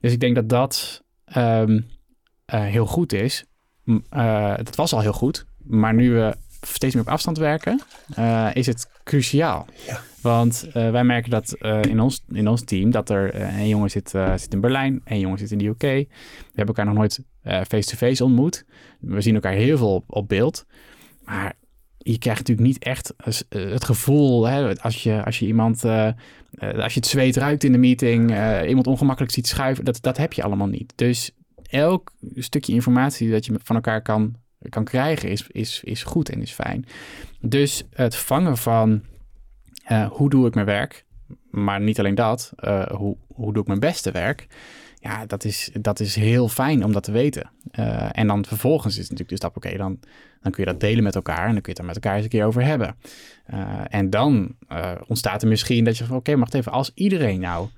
[0.01, 1.81] Dus ik denk dat dat ehm,
[2.45, 3.45] eh, heel goed is.
[4.09, 7.81] Het was al heel goed, maar nu we steeds meer op afstand werken,
[8.53, 9.67] is het cruciaal.
[9.87, 10.01] Ja.
[10.23, 13.69] Want eh, wij merken dat eh, in, ons, in ons team dat er eh, een
[13.69, 15.81] jongen zit, eh, zit in Berlijn, een jongen zit in de UK.
[15.81, 16.07] We
[16.47, 18.65] hebben elkaar nog nooit eh, face-to-face ontmoet.
[19.01, 20.67] We zien elkaar heel veel op, beeld.
[21.25, 21.55] Maar
[21.99, 26.07] je krijgt natuurlijk niet echt eh, het gevoel, hè, als, je, als je iemand, eh,
[26.07, 26.15] eh,
[26.79, 30.17] als je het zweet ruikt in de meeting, eh, iemand ongemakkelijk ziet schuiven, dat, dat
[30.17, 30.93] heb je allemaal niet.
[30.97, 31.31] Dus
[31.69, 34.37] elk stukje informatie dat je van elkaar kan,
[34.69, 36.85] kan krijgen is, is, is goed en is fijn.
[37.41, 39.03] Dus het vangen van
[39.85, 41.05] eh, hoe doe ik mijn werk,
[41.51, 44.47] maar niet alleen dat, eh, hoe, hoe doe ik mijn beste werk,
[45.01, 47.51] ja, dat is, dat is heel fijn om dat te weten.
[47.71, 49.99] Eh, en dan vervolgens is natuurlijk de stap, oké, dan,
[50.43, 52.15] dan kun je dat delen met elkaar en dan kun je het er met elkaar
[52.15, 52.97] eens een keer over hebben.
[53.89, 54.57] En dan
[55.07, 57.69] ontstaat er misschien dat je van, oké, wacht even, als iedereen nou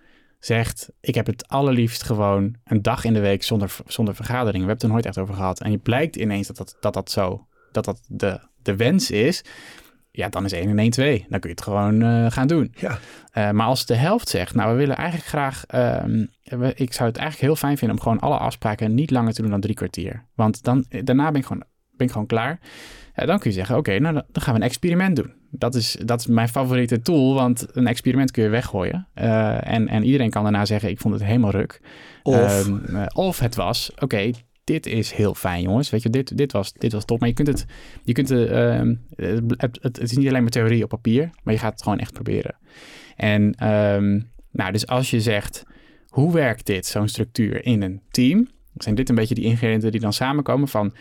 [0.45, 4.63] zegt, ik heb het allerliefst gewoon een dag in de week zonder, zonder vergadering.
[4.63, 5.61] We hebben het er nooit echt over gehad.
[5.61, 9.45] En je blijkt ineens dat dat, dat, dat zo, dat dat de, de wens is.
[10.15, 11.27] Ja, dan is 1 en 1 2.
[11.29, 12.75] Dan kun je het gewoon eh, gaan doen.
[12.77, 12.99] Ja.
[13.35, 15.65] Uh, maar als de helft zegt, nou we willen eigenlijk graag,
[16.05, 19.33] um, we, ik zou het eigenlijk heel fijn vinden om gewoon alle afspraken niet langer
[19.33, 20.25] te doen dan drie kwartier.
[20.35, 22.61] Want dan, daarna ben ik gewoon ben ben ik gewoon klaar.
[23.15, 25.33] dan kun je zeggen, oké, nou dan gaan we een experiment doen.
[25.51, 29.09] Dat is, dat is mijn favoriete tool, want een experiment kun je weggooien.
[29.15, 31.81] en, en iedereen kan daarna zeggen, ik vond het helemaal ruk.
[32.23, 34.31] Of, Ehm, of het was, oké,
[34.65, 35.91] dit is heel fijn, jongens.
[35.91, 37.21] Weet je, dit, dit, was, dit was top.
[37.21, 37.67] Maar je kunt het,
[38.05, 41.61] je kunt het, ehm, het, het, is niet alleen maar theorie op papier, maar je
[41.61, 42.57] gaat het gewoon echt proberen.
[43.17, 44.21] En ehm,
[44.51, 45.63] nou, dus als je zegt,
[46.09, 48.49] hoe werkt dit, zo'n structuur in een team?
[48.75, 50.95] Zijn dit een beetje die ingrediënten die dan samenkomen van,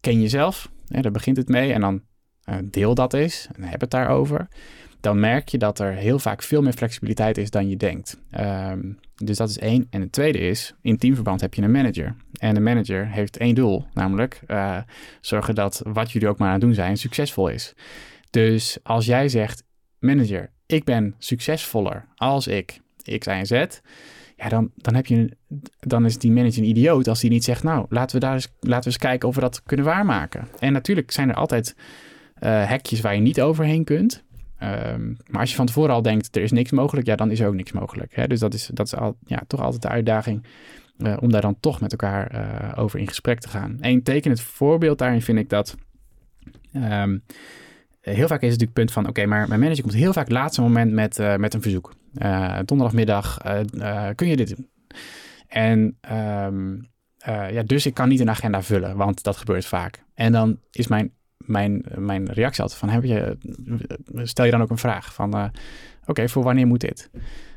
[0.00, 0.70] ken jezelf?
[0.84, 2.02] Ja, daar begint het mee en dan
[2.48, 4.48] uh, deel dat eens en heb het daarover.
[5.08, 8.20] Dan merk je dat er heel vaak veel meer flexibiliteit is dan je denkt.
[8.40, 9.86] Um, dus dat is één.
[9.90, 12.16] En het tweede is, in teamverband heb je een manager.
[12.32, 14.78] En de manager heeft één doel, namelijk uh,
[15.20, 17.74] zorgen dat wat jullie ook maar aan het doen zijn, succesvol is.
[18.30, 19.62] Dus als jij zegt,
[19.98, 22.80] manager, ik ben succesvoller als ik
[23.18, 23.50] X, Y en Z,
[24.36, 25.36] ja, dan, dan, heb je,
[25.78, 28.48] dan is die manager een idioot als die niet zegt, nou, laten we daar eens,
[28.60, 30.48] laten we eens kijken of we dat kunnen waarmaken.
[30.58, 34.26] En natuurlijk zijn er altijd uh, hekjes waar je niet overheen kunt.
[34.62, 37.42] Um, maar als je van tevoren al denkt, er is niks mogelijk, ja, dan is
[37.42, 38.16] ook niks mogelijk.
[38.16, 38.26] Hè?
[38.26, 40.46] Dus dat is, dat is al, ja, toch altijd de uitdaging
[40.98, 43.76] uh, om daar dan toch met elkaar uh, over in gesprek te gaan.
[43.80, 45.76] Een tekenend voorbeeld daarin vind ik dat...
[46.72, 47.24] Um,
[48.00, 50.30] heel vaak is het natuurlijk het punt van, oké, maar mijn manager komt heel vaak
[50.30, 51.94] laatste moment met, uh, met een verzoek.
[52.64, 53.36] donderdagmiddag,
[54.14, 54.68] kun je dit doen?
[55.48, 56.88] En um,
[57.24, 60.04] ja, dus ik kan niet een agenda vullen, want dat gebeurt vaak.
[60.14, 61.12] En dan is mijn
[61.46, 63.38] mijn, mijn reactie altijd van, heb je,
[64.26, 65.44] stel je dan ook een vraag van, uh,
[66.06, 67.10] oké, voor wanneer moet dit?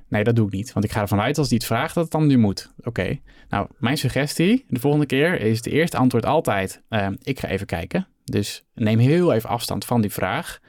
[0.07, 2.03] Nee, dat doe ik niet, want ik ga ervan uit als die het vraagt dat
[2.03, 2.73] het dan nu moet.
[2.83, 7.47] Oké, nou, mijn suggestie de volgende keer is de eerste antwoord altijd, uh, ik ga
[7.47, 8.07] even kijken.
[8.23, 10.59] Dus neem heel even afstand van die vraag.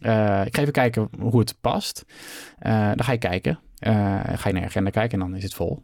[0.00, 2.04] Uh, ik ga even kijken hoe het past.
[2.62, 3.58] dan ga je kijken.
[3.80, 5.82] ga je naar je agenda kijken en dan is het vol.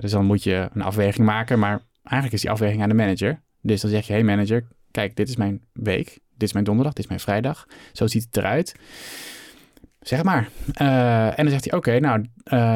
[0.00, 3.42] dus dan moet je een afweging maken, maar eigenlijk is die afweging aan de manager.
[3.60, 6.92] Dus dan zeg je, hey manager, kijk, dit is mijn week, dit is mijn donderdag,
[6.92, 7.66] dit is mijn vrijdag.
[7.92, 8.74] Zo ziet het eruit.
[10.00, 10.48] Zeg maar.
[10.80, 12.24] Uh, en dan zegt hij, oké, okay, nou,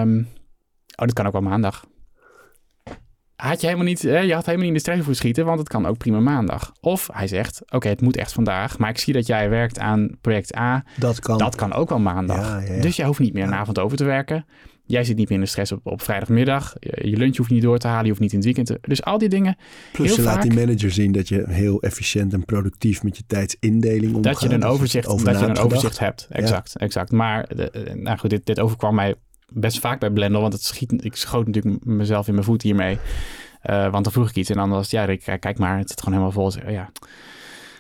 [0.03, 0.29] um,
[0.97, 1.87] oh, dit kan ook wel maandag.
[3.37, 5.59] Had je helemaal niet, hè, je had helemaal niet in de stress voor schieten, want
[5.59, 6.73] het kan ook prima maandag.
[6.81, 9.79] Of hij zegt, oké, okay, het moet echt vandaag, maar ik zie dat jij werkt
[9.79, 10.85] aan project A.
[10.97, 11.39] Dat kan.
[11.39, 12.47] Dat kan ook wel maandag.
[12.47, 12.81] Ja, ja, ja.
[12.81, 14.47] Dus jij hoeft niet meer een avond over te werken.
[14.89, 16.75] Jij zit niet meer in de stress op, op vrijdagmiddag.
[16.81, 18.03] Je, lunch hoeft niet door te halen.
[18.03, 18.79] Je hoeft niet in het weekend te...
[18.81, 19.57] Dus al die dingen.
[19.93, 23.23] Plus je vaak, laat die manager zien dat je heel efficiënt en productief met je
[23.27, 24.23] tijdsindeling omgaat.
[24.23, 26.27] Dat je een overzicht, dat je een overzicht hebt.
[26.31, 26.81] Exact, ja.
[26.81, 27.13] exact.
[27.13, 29.15] Maar de, nou goed, dit, dit overkwam mij
[29.53, 30.41] best vaak bij Blender.
[30.41, 32.99] Want het schiet, ik schoot natuurlijk mezelf in mijn voet hiermee.
[33.65, 35.89] Uh, want dan vroeg ik iets en dan was het, ja, Rick, kijk maar, het
[35.89, 36.71] zit gewoon helemaal vol.
[36.71, 36.91] Ja,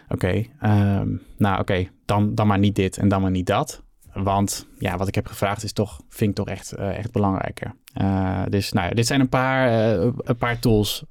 [0.08, 0.14] oké.
[0.14, 3.82] Okay, um, nou, oké, okay, dan, dan maar niet dit en dan maar niet dat.
[4.22, 7.74] Want ja, wat ik heb gevraagd is toch, vind ik toch echt, uh, echt belangrijker.
[8.00, 11.04] Uh, dus nou ja, dit zijn een paar, uh, een paar tools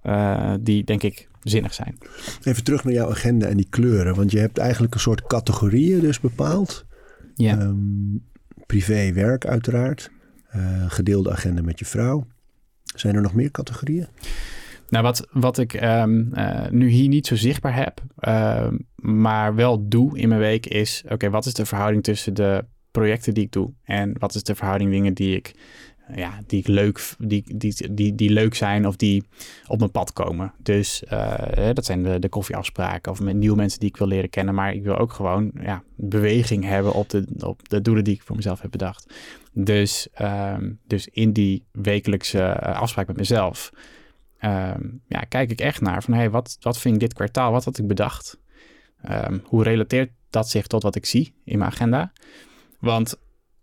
[0.60, 1.98] die denk ik zinnig zijn.
[2.44, 4.16] Even terug naar jouw agenda en die kleuren.
[4.16, 6.86] Want je hebt eigenlijk een soort categorieën dus bepaald.
[7.36, 7.60] Ja.
[7.60, 8.26] Um,
[8.66, 10.12] privé, werk uiteraard.
[10.88, 12.28] gedeelde agenda met je vrouw.
[12.84, 14.08] Zijn er nog meer categorieën?
[14.90, 19.88] Nou, wat, wat ik um, uh, nu hier niet zo zichtbaar heb, uh, maar wel
[19.88, 22.66] doe in mijn week, is: oké, okay, wat is de verhouding tussen de
[23.00, 25.54] projecten die ik doe en wat is de verhouding dingen die ik,
[26.16, 29.24] ja, die ik leuk, die, die, die, die leuk zijn of die
[29.68, 30.54] op mijn pad komen.
[30.58, 34.30] Dus uh, dat zijn de, de koffieafspraken of met nieuwe mensen die ik wil leren
[34.30, 38.14] kennen, maar ik wil ook gewoon ja, beweging hebben op de, op de doelen die
[38.14, 39.14] ik voor mezelf heb bedacht.
[39.54, 43.72] Dus, um, dus in die wekelijkse afspraak met mezelf.
[44.42, 47.52] Um, ja, kijk ik echt naar van hey, wat, wat vind ik dit kwartaal?
[47.52, 48.40] Wat had ik bedacht?
[49.10, 52.12] Um, hoe relateert dat zich tot wat ik zie in mijn agenda?
[52.80, 53.16] Want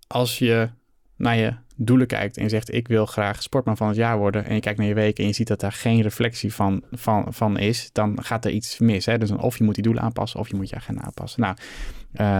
[0.06, 0.68] als je
[1.16, 4.44] naar je doelen kijkt en je zegt ik wil graag sportman van het jaar worden
[4.44, 7.26] en je kijkt naar je week en je ziet dat daar geen reflectie van, van,
[7.28, 9.06] van is, dan gaat er iets mis.
[9.06, 9.18] Hè?
[9.18, 11.40] Dus of je moet die doelen aanpassen of je moet je agenda aanpassen.
[11.40, 11.56] Nou,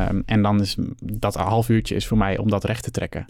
[0.09, 2.91] um, en dan is dat een half uurtje is voor mij om dat recht te
[2.91, 3.25] trekken.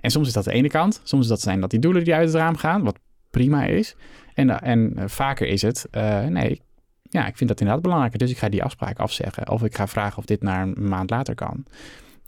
[0.00, 2.14] En soms is dat de ene kant, soms is dat zijn dat die doelen die
[2.14, 2.98] uit het raam gaan, wat
[3.30, 3.96] prima is.
[4.34, 6.60] En, en uh, vaker is het, uh, nee,
[7.02, 8.18] ja, ik vind dat inderdaad belangrijker.
[8.18, 9.50] Dus ik ga die afspraak afzeggen.
[9.50, 11.64] Of ik ga vragen of dit naar een maand later kan.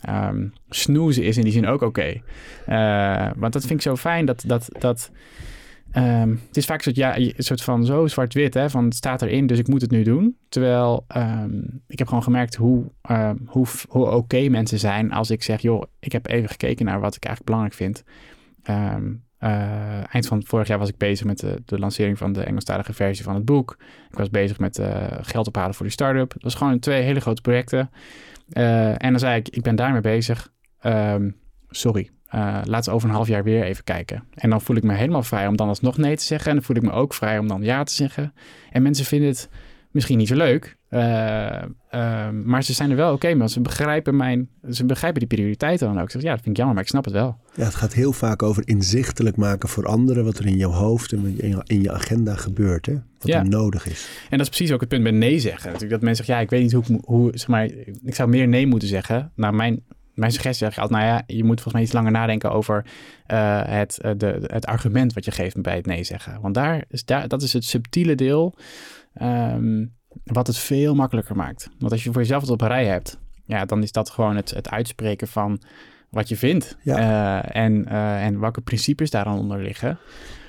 [0.08, 2.20] Um, snoezen is in die zin ook oké.
[2.68, 4.44] Uh, want dat vind ik zo fijn dat...
[4.46, 5.10] dat, dat
[5.94, 8.94] um, het is vaak een soort, ja, een soort van zo zwart-wit, hè, van het
[8.94, 10.36] staat erin, dus ik moet het nu doen.
[10.48, 12.84] Terwijl um, ik heb gewoon gemerkt hoe,
[13.46, 17.16] hoe, hoe oké mensen zijn als ik zeg, joh, ik heb even gekeken naar wat
[17.16, 18.04] ik eigenlijk belangrijk vind.
[19.42, 22.92] Uh, eind van vorig jaar was ik bezig met de, de, lancering van de Engelstalige
[22.92, 23.76] versie van het boek.
[24.10, 26.32] Ik was bezig met uh, geld ophalen voor die start-up.
[26.32, 27.90] Het was gewoon twee hele grote projecten.
[28.52, 30.52] Uh, en dan zei ik, ik ben daarmee bezig.
[30.82, 31.36] Um,
[31.68, 32.10] sorry,
[32.64, 34.24] laten we over een half jaar weer even kijken.
[34.34, 36.48] En dan voel ik me helemaal vrij om dan alsnog nee te zeggen.
[36.48, 38.34] En dan voel ik me ook vrij om dan ja te zeggen.
[38.70, 39.48] En mensen vinden het
[39.90, 40.76] misschien niet zo leuk.
[40.90, 41.00] Uh,
[42.44, 46.00] maar ze zijn er wel oké okay, Ze begrijpen mijn, ze begrijpen die prioriteiten dan
[46.00, 46.11] ook.
[46.11, 47.38] Ze ja, dat vind ik jammer, maar ik snap het wel.
[47.55, 51.12] Ja, het gaat heel vaak over inzichtelijk maken voor anderen wat er in jouw hoofd
[51.12, 52.94] en in je agenda gebeurt, hè?
[53.18, 54.09] Wat er nodig is.
[54.31, 55.64] En dat is precies ook het punt bij nee zeggen.
[55.64, 57.64] Natuurlijk dat mensen zeggen, ja, ik weet niet hoe, hoe zeg maar,
[58.05, 59.33] ik zou meer nee moeten zeggen.
[59.35, 59.83] Nou, mijn,
[60.14, 62.85] mijn suggestie zeg ik altijd, nou ja, je moet volgens mij iets langer nadenken over
[63.33, 66.40] uh, het, de, het argument wat je geeft bij het nee zeggen.
[66.40, 68.55] Want daar is, daar, dat is het subtiele deel.
[69.23, 71.68] Um, wat het veel makkelijker maakt.
[71.79, 74.37] Want als je voor jezelf het op een rij hebt, ja, dan is dat gewoon
[74.37, 75.61] het, het uitspreken van
[76.11, 76.77] wat je vindt.
[76.85, 79.99] Uh, en, uh, en welke principes daar dan onder liggen.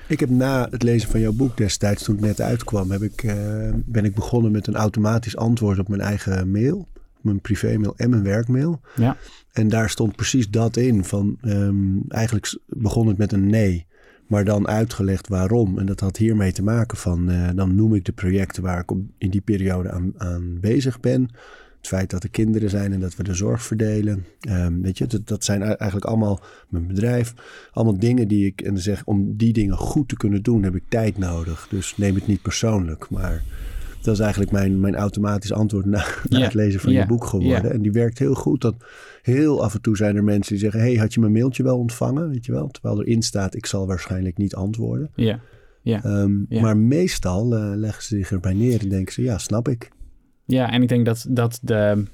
[0.06, 3.22] Ik heb na het lezen van jouw boek destijds, toen het net uitkwam, heb ik,
[3.22, 3.34] uh,
[3.74, 6.88] ben ik begonnen met een automatisch antwoord op mijn eigen mail.
[7.20, 8.80] Mijn privémail en mijn werkmail.
[8.96, 9.16] Ja.
[9.52, 11.04] En daar stond precies dat in.
[11.04, 13.86] Van, um, eigenlijk begon het met een nee
[14.32, 15.78] maar dan uitgelegd waarom.
[15.78, 18.90] En dat had hiermee te maken van, uh, dan noem ik de projecten waar ik
[19.18, 21.22] in die periode aan, aan, bezig ben.
[21.76, 24.24] Het feit dat er kinderen zijn en dat we de zorg verdelen.
[24.48, 27.34] Um, weet je, dat, dat, zijn eigenlijk allemaal mijn bedrijf.
[27.72, 30.84] Allemaal dingen die ik, en zeg, om die dingen goed te kunnen doen heb ik
[30.88, 31.66] tijd nodig.
[31.70, 33.42] Dus neem het niet persoonlijk, maar
[34.04, 37.72] dat is eigenlijk mijn, mijn automatisch antwoord na, na het lezen van je boek geworden.
[37.72, 38.60] En die werkt heel goed.
[38.60, 38.74] Dat
[39.22, 41.78] heel af en toe zijn er mensen die zeggen: Hey, had je mijn mailtje wel
[41.78, 42.30] ontvangen?
[42.30, 42.68] Weet je wel?
[42.68, 45.10] Terwijl erin staat: Ik zal waarschijnlijk niet antwoorden.
[45.14, 45.40] Ja.
[45.82, 46.04] Ja.
[46.04, 49.90] Um, Maar meestal uh, leggen ze zich erbij neer en denken ze: Ja, snap ik.
[50.44, 52.04] Ja, en ik denk dat, dat de.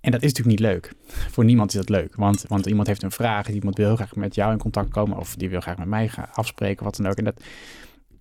[0.00, 0.92] En dat is natuurlijk niet leuk.
[1.06, 2.14] Voor niemand is dat leuk.
[2.16, 3.48] Want, want iemand heeft een vraag.
[3.48, 5.18] Iemand wil heel graag met jou in contact komen.
[5.18, 6.84] Of die wil graag met mij gaan afspreken.
[6.84, 7.16] Wat dan ook.
[7.16, 7.40] En dat,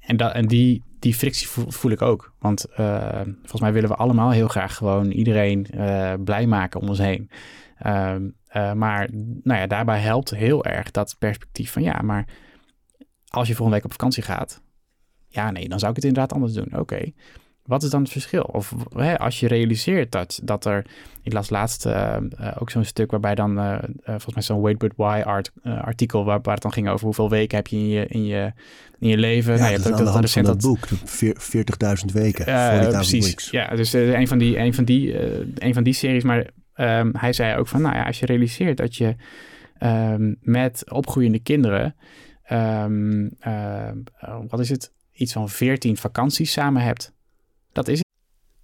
[0.05, 2.33] en, en die, die frictie voel, ik ook.
[2.39, 6.87] Want uh, volgens mij willen we allemaal heel graag gewoon iedereen uh, blij maken om
[6.87, 7.29] ons heen.
[7.85, 8.15] Uh,
[8.73, 9.09] maar
[9.43, 12.27] nou ja, daarbij helpt heel erg dat perspectief van ja, maar
[13.27, 14.61] als je volgende week op vakantie gaat,
[15.27, 16.79] ja, nee, dan zou ik het inderdaad anders doen.
[16.79, 17.11] Oké.
[17.65, 18.41] Wat is dan het verschil?
[18.41, 20.85] Of hè, als je realiseert dat, dat er...
[21.21, 23.57] Ik las laatst uh, uh, ook zo'n stuk waarbij dan...
[23.57, 26.25] Uh, volgens mij zo'n Wait But Why art, artikel...
[26.25, 28.53] Waar, waar het dan ging over hoeveel weken heb je in je, in je,
[28.99, 29.53] in je leven.
[29.53, 30.87] Ja, nou, je hebt ook dat recent dat boek.
[30.87, 32.45] 40.000 weken.
[32.89, 33.25] Precies.
[33.25, 33.49] Weeks.
[33.49, 35.15] Ja, dus een, van die, een, van die,
[35.63, 36.23] een van die series.
[36.23, 37.81] Maar um, hij zei ook van...
[37.81, 39.15] Nou ja, als je realiseert dat je
[39.79, 41.95] um, met opgroeiende kinderen...
[42.51, 43.37] Um,
[44.47, 44.91] wat is het?
[45.13, 47.12] Iets van 14 vakanties samen hebt
[47.73, 48.01] dat is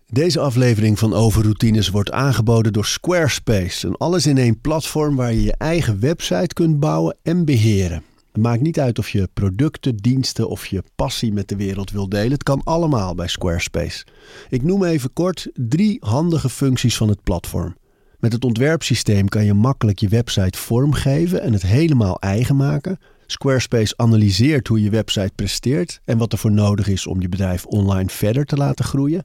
[0.05, 3.87] Deze aflevering van Overroutines wordt aangeboden door Squarespace.
[3.87, 8.03] Een alles-in-één platform waar je je eigen website kunt bouwen en beheren.
[8.31, 12.09] Het maakt niet uit of je producten, diensten of je passie met de wereld wil
[12.09, 12.31] delen.
[12.31, 14.05] Het kan allemaal bij Squarespace.
[14.49, 17.75] Ik noem even kort drie handige functies van het platform.
[18.19, 22.99] Met het ontwerpsysteem kan je makkelijk je website vormgeven en het helemaal eigen maken.
[23.31, 27.65] Squarespace analyseert hoe je website presteert en wat er voor nodig is om je bedrijf
[27.65, 29.23] online verder te laten groeien.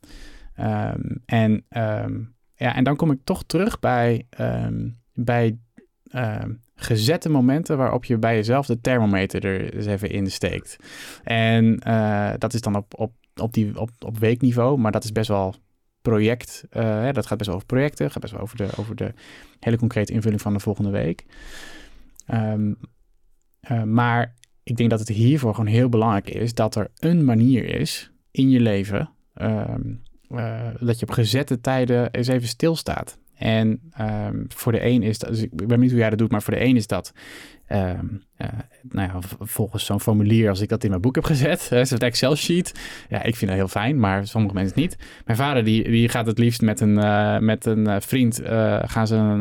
[0.60, 4.28] Um, en, um, ja, en dan kom ik toch terug bij,
[5.14, 5.58] bij
[6.76, 10.76] gezette momenten waarop je bij jezelf de thermometer er eens even in steekt.
[11.24, 15.12] En uh, dat is dan op, op op, die, op, op weekniveau, maar dat is
[15.12, 15.56] best wel
[16.02, 16.64] project.
[16.72, 19.14] Uh, dat gaat best wel over projecten, gaat best wel over de, over de
[19.60, 21.26] hele concrete invulling van de volgende week.
[22.34, 22.78] Um,
[23.72, 27.66] uh, maar ik denk dat het hiervoor gewoon heel belangrijk is dat er een manier
[27.66, 33.18] is in je leven um, uh, dat je op gezette tijden eens even stilstaat.
[33.44, 36.32] En um, voor de een is dat, dus ik ben benieuwd hoe jij dat doet,
[36.32, 37.14] maar voor de een is dat
[37.70, 38.48] um, uh,
[38.82, 41.98] nou ja, volgens zo'n formulier als ik dat in mijn boek heb gezet, uh, zo'n
[41.98, 42.80] Excel sheet.
[43.10, 44.98] Ja, ik vind dat heel fijn, maar sommige mensen niet.
[45.26, 48.42] Mijn vader die, die gaat het liefst met een, uh, met een vriend,
[48.86, 49.40] gaan ze een,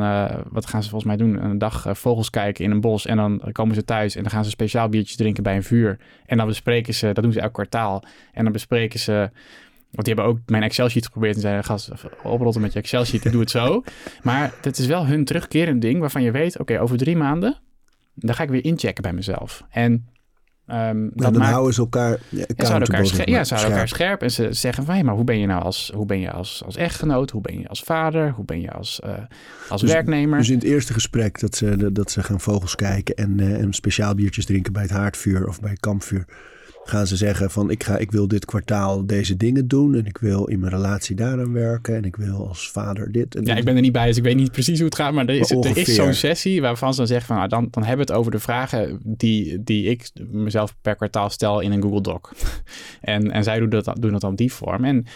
[0.48, 3.42] wat gaan ze volgens mij doen, een dag vogels kijken in een bos en dan
[3.52, 5.98] komen ze thuis en dan gaan ze speciaal biertjes drinken bij een vuur.
[6.26, 9.30] En dan bespreken ze, dat doen ze elk kwartaal, en dan bespreken ze
[9.92, 11.90] want die hebben ook mijn Excel-sheet geprobeerd en zeiden, gast,
[12.22, 13.82] oprotten met je Excel-sheet, doe het zo.
[14.22, 17.58] Maar het is wel hun terugkerend ding waarvan je weet, oké, over drie maanden,
[18.14, 19.62] dan ga ik weer inchecken bij mezelf.
[19.70, 20.06] En
[20.66, 24.22] um, dan maakt, houden ze elkaar, ja, ze elkaar, scherp, ja, ze houden elkaar scherp.
[24.22, 26.62] En ze zeggen van, hé, maar hoe ben je nou als, hoe ben je als,
[26.64, 27.30] als echtgenoot?
[27.30, 28.30] Hoe ben je als vader?
[28.30, 29.12] Hoe ben je als, uh,
[29.68, 30.38] als dus, werknemer?
[30.38, 33.72] Dus in het eerste gesprek dat ze, dat ze gaan vogels kijken en, uh, en
[33.72, 36.26] speciaal biertjes drinken bij het haardvuur of bij het kampvuur
[36.84, 40.18] gaan ze zeggen van ik, ga, ik wil dit kwartaal deze dingen doen en ik
[40.18, 43.34] wil in mijn relatie daaraan werken en ik wil als vader dit.
[43.34, 45.12] En ja, ik ben er niet bij, dus ik weet niet precies hoe het gaat,
[45.12, 47.84] maar er is, er is zo'n sessie waarvan ze dan zeggen van nou, dan, dan
[47.84, 51.82] hebben we het over de vragen die, die ik mezelf per kwartaal stel in een
[51.82, 52.20] Google Doc.
[53.00, 54.84] en, en zij doen dat, doen dat op die vorm.
[54.84, 55.06] En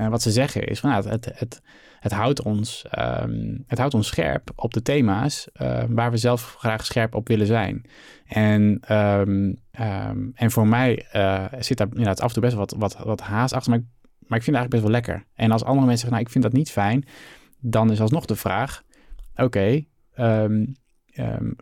[0.00, 1.60] uh, wat ze zeggen is van nou, het, het,
[2.00, 6.56] het, houdt ons, um, het houdt ons scherp op de thema's uh, waar we zelf
[6.58, 7.84] graag scherp op willen zijn.
[8.26, 12.74] En, um, um, en voor mij uh, zit daar inderdaad af en toe best wat,
[12.78, 13.86] wat, wat haast achter, maar ik,
[14.26, 15.26] maar ik vind het eigenlijk best wel lekker.
[15.34, 17.04] En als andere mensen zeggen, nou, ik vind dat niet fijn,
[17.60, 18.82] dan is alsnog de vraag,
[19.36, 19.84] oké,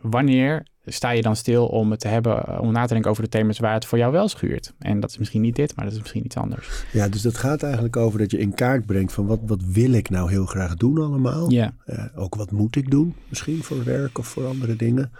[0.01, 3.29] wanneer sta je dan stil om het te hebben, om na te denken over de
[3.29, 4.73] thema's waar het voor jou wel schuurt.
[4.79, 6.85] En dat is misschien niet dit, maar dat is misschien iets anders.
[6.91, 9.91] Ja, dus dat gaat eigenlijk over dat je in kaart brengt van wat, wat wil
[9.91, 11.51] ik nou heel graag doen allemaal.
[11.51, 11.73] Ja.
[11.85, 15.11] Uh, ook wat moet ik doen, misschien voor werk of voor andere dingen.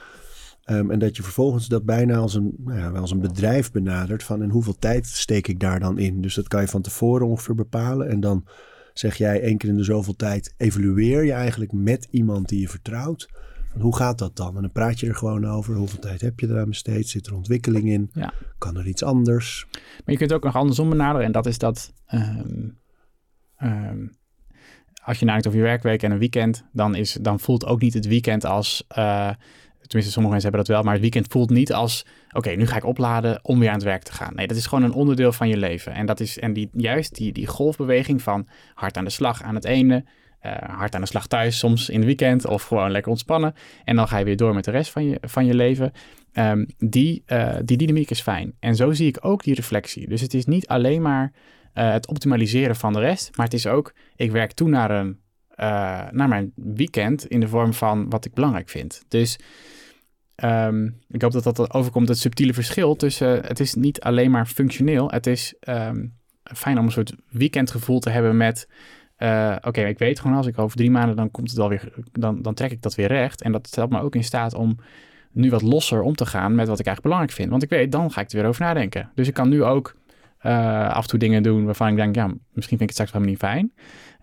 [0.69, 4.23] Um, en dat je vervolgens dat bijna als een, nou ja, als een bedrijf benadert
[4.23, 6.21] van en hoeveel tijd steek ik daar dan in.
[6.21, 8.10] Dus dat kan je van tevoren ongeveer bepalen.
[8.10, 8.45] En dan
[8.93, 12.69] zeg jij één keer in de zoveel tijd evalueer je eigenlijk met iemand die je
[12.69, 13.30] vertrouwt
[13.79, 14.55] hoe gaat dat dan?
[14.55, 15.75] En dan praat je er gewoon over.
[15.75, 17.09] Hoeveel tijd heb je eraan besteed?
[17.09, 18.09] Zit er ontwikkeling in?
[18.13, 18.33] Ja.
[18.57, 19.65] Kan er iets anders?
[19.71, 21.25] Maar je kunt ook nog andersom benaderen.
[21.25, 21.93] En dat is dat...
[22.13, 22.79] Um,
[23.63, 24.17] um,
[25.03, 26.65] als je nadenkt over je werkweek en een weekend...
[26.71, 28.85] dan, is, dan voelt ook niet het weekend als...
[28.97, 29.29] Uh,
[29.81, 30.83] tenminste, sommige mensen hebben dat wel...
[30.83, 32.05] maar het weekend voelt niet als...
[32.31, 34.35] oké, nu ga ik opladen om weer aan het werk te gaan.
[34.35, 35.93] Nee, dat is gewoon een onderdeel van je leven.
[35.93, 39.55] En, dat is, en die, juist die, die golfbeweging van hard aan de slag aan
[39.55, 40.05] het ene
[40.67, 43.54] hard aan de slag thuis, soms in het weekend of gewoon lekker ontspannen.
[43.84, 45.91] En dan ga je weer door met de rest van je, van je leven.
[46.34, 48.54] Um, die, uh, die dynamiek is fijn.
[48.60, 50.08] En zo zie ik ook die reflectie.
[50.08, 51.32] Dus het is niet alleen maar
[51.74, 55.19] uh, het optimaliseren van de rest, maar het is ook, ik werk toe naar, een,
[56.12, 59.04] naar mijn weekend in de vorm van wat ik belangrijk vind.
[59.08, 59.39] Dus
[60.43, 64.45] um, ik hoop dat dat overkomt, het subtiele verschil tussen, het is niet alleen maar
[64.45, 68.67] functioneel, het is um, fijn om een soort weekendgevoel te hebben met
[69.17, 72.41] uh, Oké, ik weet gewoon als ik over drie maanden, dan komt het alweer, dan,
[72.41, 73.41] dan trek ik dat weer recht.
[73.41, 74.78] En dat stelt me ook in staat om
[75.32, 77.49] nu wat losser om te gaan met wat ik eigenlijk belangrijk vind.
[77.49, 79.12] Want ik weet, dan ga ik er weer over nadenken.
[79.15, 79.95] Dus ik kan nu ook
[80.45, 83.12] uh, af en toe dingen doen waarvan ik denk, ja, misschien vind ik het straks
[83.12, 83.73] helemaal niet fijn.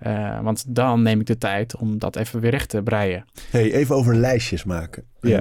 [0.06, 3.24] Uh, want dan neem ik de tijd om dat even weer recht te breien.
[3.50, 5.04] Hey, even over lijstjes maken.
[5.20, 5.40] Ja.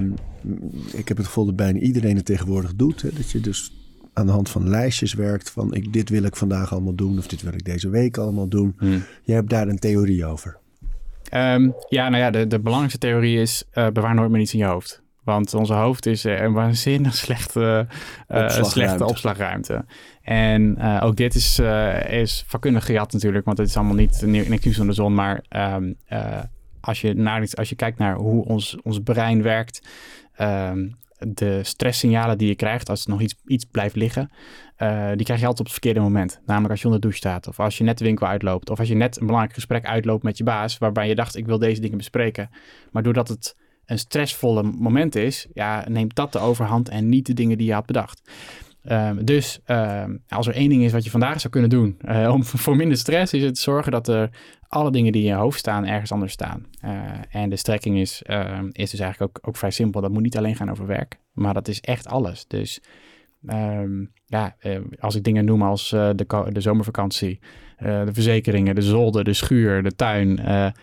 [0.92, 3.02] ik heb het gevoel dat bijna iedereen het tegenwoordig doet.
[3.02, 3.08] Hè?
[3.12, 3.81] Dat je dus
[4.12, 7.26] aan de hand van lijstjes werkt van ik, dit wil ik vandaag allemaal doen of
[7.26, 8.74] dit wil ik deze week allemaal doen.
[8.78, 9.04] Hmm.
[9.22, 10.60] Jij hebt daar een theorie over.
[11.34, 14.58] Um, ja, nou ja, de, de belangrijkste theorie is uh, bewaar nooit meer iets in
[14.58, 15.02] je hoofd.
[15.24, 17.86] Want onze hoofd is uh, een waanzinnig slechte,
[18.28, 19.84] uh, slechte opslagruimte.
[20.22, 21.58] En ook dit is,
[22.08, 25.14] is vakkundig gejat natuurlijk, want het is allemaal niet niks nieuws van de zon.
[25.14, 25.44] Maar
[25.76, 25.96] um,
[26.80, 29.86] als, je naar, als je kijkt naar hoe ons, ons brein werkt,
[30.40, 30.94] um,
[31.28, 34.30] de stresssignalen die je krijgt als er nog iets, iets blijft liggen,
[34.78, 36.40] uh, die krijg je altijd op het verkeerde moment.
[36.46, 38.78] Namelijk als je onder de douche staat, of als je net de winkel uitloopt, of
[38.78, 41.58] als je net een belangrijk gesprek uitloopt met je baas, waarbij je dacht, ik wil
[41.58, 42.50] deze dingen bespreken.
[42.90, 43.56] Maar doordat het
[43.86, 47.72] een stressvolle moment is, ja, neemt dat de overhand en niet de dingen die je
[47.72, 48.30] had bedacht.
[48.90, 52.30] Um, dus um, als er één ding is wat je vandaag zou kunnen doen uh,
[52.32, 54.30] om voor minder stress, is het zorgen dat er
[54.72, 56.66] alle dingen die in je hoofd staan ergens anders staan.
[56.84, 60.00] Uh, en de strekking is, uh, is dus eigenlijk ook, ook vrij simpel.
[60.00, 62.46] Dat moet niet alleen gaan over werk, maar dat is echt alles.
[62.46, 62.80] Dus
[63.46, 67.40] um, ja, uh, als ik dingen noem als de, de zomervakantie,
[67.82, 70.36] de verzekeringen, de zolder, de schuur, de tuin,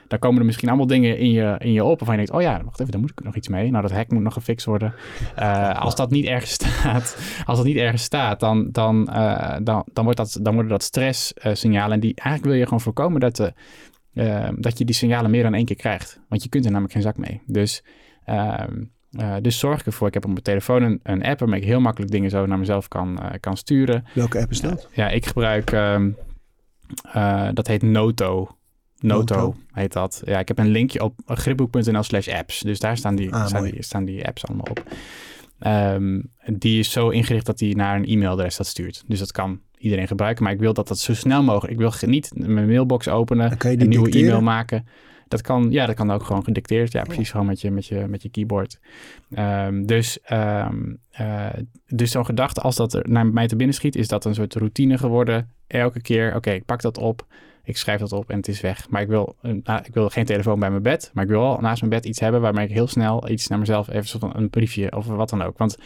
[0.07, 2.41] daar komen er misschien allemaal dingen in je, in je op waarvan je denkt, oh
[2.41, 3.71] ja, wacht even, daar moet ik nog iets mee.
[3.71, 4.93] Nou, dat hek moet nog gefixt worden.
[5.73, 9.05] als dat niet ergens staat, als dat niet ergens staat, dan, dan,
[9.63, 13.19] dan, dan, wordt dat, dan worden dat stresssignalen en die eigenlijk wil je gewoon voorkomen
[13.19, 13.53] dat de
[14.13, 16.19] uh, dat je die signalen meer dan één keer krijgt.
[16.29, 17.41] Want je kunt er namelijk geen zak mee.
[17.45, 17.83] Dus,
[18.25, 18.63] uh,
[19.12, 20.07] uh, dus zorg ervoor.
[20.07, 22.59] Ik heb op mijn telefoon een, een, app waarmee ik heel makkelijk dingen zo naar
[22.59, 24.05] mezelf kan, eh, kan sturen.
[24.13, 24.88] Welke app is dat?
[24.91, 25.71] ja, ik gebruik,
[27.13, 28.49] ehm, dat heet Noto.
[28.99, 29.56] Noto, Noto.
[29.71, 30.21] heet dat.
[30.25, 32.60] Ja, ik heb een linkje op gripboek.nl slash apps.
[32.60, 34.84] Dus daar staan die, Ah, staan, die, staan die apps allemaal op.
[35.60, 39.04] Ehm, die is zo ingericht dat die naar een e-mailadres dat stuurt.
[39.08, 40.43] Dus dat kan iedereen gebruiken.
[40.43, 41.73] Maar ik wil dat dat zo snel mogelijk...
[41.73, 44.28] Ik wil niet mijn mailbox openen, een nieuwe dicteren?
[44.28, 44.88] e-mail maken.
[45.28, 46.91] Dat kan, ja, dat kan ook gewoon gedicteerd.
[46.91, 48.80] Ja, precies, gewoon met je, met je, met je keyboard.
[49.30, 51.47] Ehm, dus, ehm, eh,
[51.88, 54.55] dus zo'n gedachte, als dat er naar mij te binnen schiet, is dat een soort
[54.55, 55.49] routine geworden.
[55.78, 57.26] Elke keer, oké, ik pak dat op,
[57.63, 58.89] ik schrijf dat op en het is weg.
[58.89, 61.57] Maar ik wil, nou, ik wil geen telefoon bij mijn bed, maar ik wil wel
[61.59, 64.95] naast mijn bed iets hebben waarmee ik heel snel iets naar mezelf, even een briefje
[64.95, 65.57] of wat dan ook.
[65.57, 65.78] Want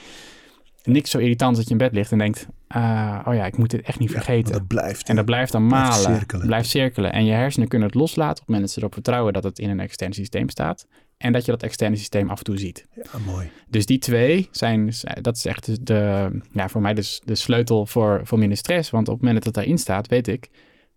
[0.84, 3.70] niks zo irritant dat je in bed ligt en denkt, ah, oh ja, ik moet
[3.70, 4.52] dit echt niet vergeten.
[4.52, 5.10] want dat blijft.
[5.10, 6.18] En dat blijft dan Blijft malen.
[6.18, 6.46] cirkelen.
[6.46, 7.14] Blijft cirkelen.
[7.14, 9.60] En je hersenen kunnen het loslaten op het moment dat ze erop vertrouwen dat het
[9.60, 10.88] in een extern systeem staat.
[11.24, 12.86] En dat je dat externe systeem af en toe ziet.
[12.96, 13.50] Ja, mooi.
[13.68, 18.22] Dus die twee zijn, dat is echt de, ja, voor mij dus de sleutel voor,
[18.24, 18.90] voor minder stress.
[18.90, 20.50] Want op het moment dat het daarin staat, weet ik,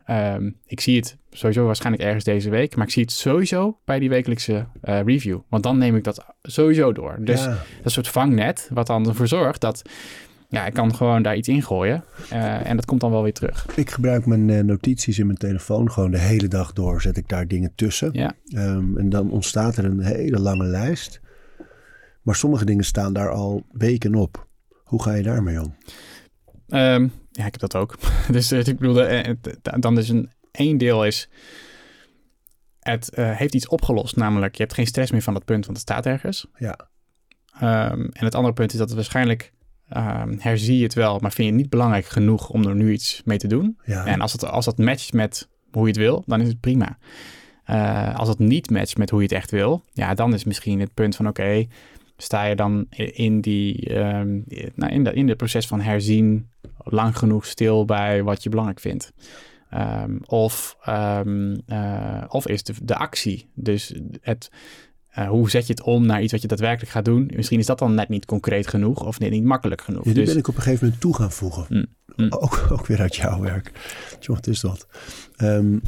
[0.04, 3.98] ehm, ik zie het sowieso waarschijnlijk ergens deze week, maar ik zie het sowieso bij
[3.98, 5.38] die wekelijkse eh, review.
[5.48, 7.16] Want dan neem ik dat sowieso door.
[7.20, 7.62] Dus ja.
[7.82, 9.82] dat soort vangnet, wat dan ervoor zorgt dat,
[10.56, 12.04] ja, ik kan gewoon daar iets in gooien.
[12.30, 13.66] eh, en dat komt dan wel weer terug.
[13.76, 17.02] Ik gebruik mijn eh, notities in mijn telefoon gewoon de hele dag door.
[17.02, 18.10] Zet ik daar dingen tussen.
[18.12, 18.34] Ja.
[18.48, 21.20] Ehm, en dan ontstaat er een hele lange lijst.
[22.22, 24.46] Maar sommige dingen staan daar al weken op.
[24.84, 25.76] Hoe ga je daarmee om?
[26.68, 27.96] Ehm, ja, ik heb dat ook.
[28.32, 29.06] dus eh, ik bedoel,
[29.62, 31.28] dan is een één deel is,
[32.80, 34.16] het heeft iets opgelost.
[34.16, 36.46] Namelijk, je hebt geen stress meer van dat punt, want het staat ergens.
[36.58, 36.88] Ja.
[37.60, 39.52] Ehm, en het andere punt is dat het waarschijnlijk
[39.88, 42.92] ehm, herzie je het wel, maar vind je het niet belangrijk genoeg om er nu
[42.92, 43.78] iets mee te doen.
[43.84, 44.06] Ja.
[44.06, 46.98] En als, het, als dat matcht met hoe je het wil, dan is het prima.
[47.64, 50.80] Eh, als het niet matcht met hoe je het echt wil, ja, dan is misschien
[50.80, 51.66] het punt van oké,
[52.16, 54.40] sta je dan in die ehm,
[54.74, 58.80] nou, in, de, in het proces van herzien lang genoeg stil bij wat je belangrijk
[58.80, 59.12] vindt.
[59.70, 64.50] Ehm, of, eh, of is de, de actie, dus het,
[65.16, 67.30] eh, hoe zet je het om naar iets wat je daadwerkelijk gaat doen?
[67.36, 70.04] Misschien is dat dan net niet concreet genoeg of net niet makkelijk genoeg.
[70.04, 71.66] Ja, die dus, ben ik op een gegeven moment toe gaan voegen.
[71.68, 71.86] Mm,
[72.16, 72.32] mm.
[72.32, 73.72] Ook, ook weer uit jouw werk.
[74.18, 74.86] Tjoh, wat is dat?
[75.36, 75.78] Ehm,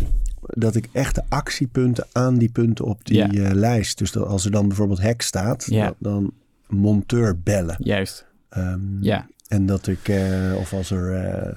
[0.41, 3.99] dat ik echte actiepunten aan die punten op die eh, lijst.
[3.99, 5.69] Dus dat als er dan bijvoorbeeld hek staat,
[5.99, 6.33] dan
[6.67, 7.77] monteur bellen.
[7.79, 9.27] Juist, Ehm, ja.
[9.49, 11.55] En dat ik, eh, of als er eh,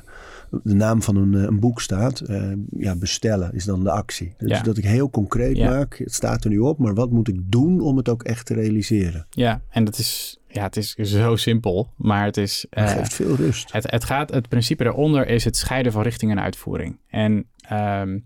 [0.63, 4.33] de naam van een, eh, een boek staat, eh, ja, bestellen is dan de actie.
[4.37, 4.63] Dus Ja.
[4.63, 5.69] dat ik heel concreet Ja.
[5.69, 8.45] maak, het staat er nu op, maar wat moet ik doen om het ook echt
[8.45, 9.27] te realiseren?
[9.29, 12.65] Ja, en dat is, ja, het is zo simpel, maar het is...
[12.69, 13.71] Dat eh, geeft veel rust.
[13.73, 16.97] Het, het, gaat, het principe daaronder is het scheiden van richting en uitvoering.
[17.07, 18.19] En ehm,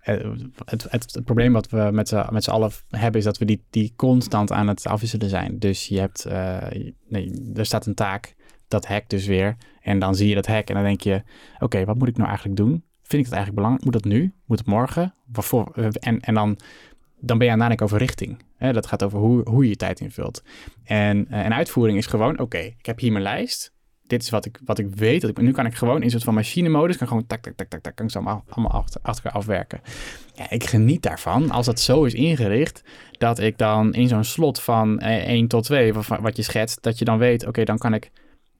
[0.00, 0.30] eh,
[0.64, 3.44] het, het, het probleem wat we met z'n, met z'n allen hebben is dat we
[3.44, 5.58] die, die constant aan het afwisselen zijn.
[5.58, 6.26] Dus je hebt,
[7.08, 8.34] nee, er staat een taak,
[8.68, 9.56] dat hack dus weer.
[9.84, 11.22] En dan zie je dat hack en dan denk je,
[11.58, 12.84] oké, wat moet ik nou eigenlijk doen?
[13.02, 13.84] Vind ik het eigenlijk belangrijk?
[13.84, 14.32] Moet dat nu?
[14.46, 15.14] Moet het morgen?
[15.32, 15.72] Waarvoor?
[16.00, 16.58] En, en dan,
[17.20, 18.42] dan ben je aan het over richting.
[18.58, 20.42] Dat gaat over hoe, hoe je je tijd invult.
[20.84, 23.74] En, eh, en uitvoering is gewoon, oké, ik heb hier mijn lijst
[24.06, 25.20] dit is wat ik, wat ik weet.
[25.20, 27.68] Dat ik, nu kan ik gewoon in soort van machinemodus, kan gewoon tak, tak, tak,
[27.68, 29.80] tak, tak, kan ik ze allemaal, allemaal achter, achter elkaar afwerken.
[30.34, 32.82] Ja, ik geniet daarvan als dat zo is ingericht,
[33.18, 36.82] dat ik dan in zo'n slot van eh, 1 tot 2, wat, wat je schetst,
[36.82, 38.10] dat je dan weet, oké, dan kan ik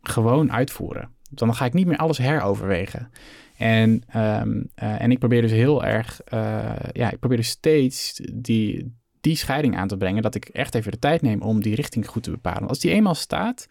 [0.03, 1.14] gewoon uitvoeren.
[1.39, 3.11] Dan ga ik niet meer alles heroverwegen.
[3.57, 8.21] En, ehm, eh, en ik probeer dus heel erg, eh, ja, ik probeer dus steeds
[8.33, 11.75] die, die scheiding aan te brengen, dat ik echt even de tijd neem om die
[11.75, 12.69] richting goed te bepalen.
[12.69, 13.67] Als die eenmaal staat,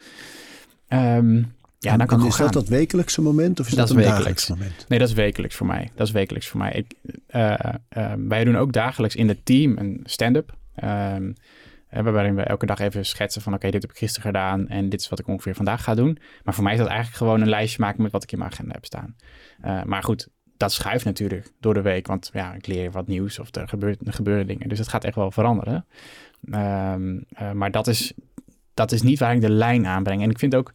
[0.87, 1.35] ehm,
[1.79, 2.51] ja, dan kan En is dat gaan.
[2.51, 4.17] dat wekelijkse moment of is Dat een wekelijks.
[4.17, 4.85] dagelijks moment?
[4.87, 5.89] Nee, dat is wekelijks voor mij.
[5.95, 6.71] Dat is wekelijks voor mij.
[6.71, 6.93] Ik,
[7.27, 7.73] eh,
[8.27, 10.53] wij doen ook dagelijks in het team een stand-up.
[10.75, 11.31] Ehm,
[12.01, 13.53] waarin we elke dag even schetsen van...
[13.53, 16.17] oké, dit heb ik gisteren gedaan en dit is wat ik ongeveer vandaag ga doen.
[16.43, 18.03] Maar voor mij is dat eigenlijk gewoon een lijstje maken...
[18.03, 19.15] met wat ik in mijn agenda heb staan.
[19.61, 20.27] Eh, maar goed,
[20.57, 22.07] dat schuift natuurlijk door de week.
[22.07, 24.69] Want ja, ik leer wat nieuws of er, gebeurt, er gebeuren dingen.
[24.69, 25.85] Dus het gaat echt wel veranderen.
[26.51, 28.13] Ehm, eh, maar dat is,
[28.73, 30.21] dat is niet waar ik de lijn aanbreng.
[30.21, 30.73] En ik vind ook...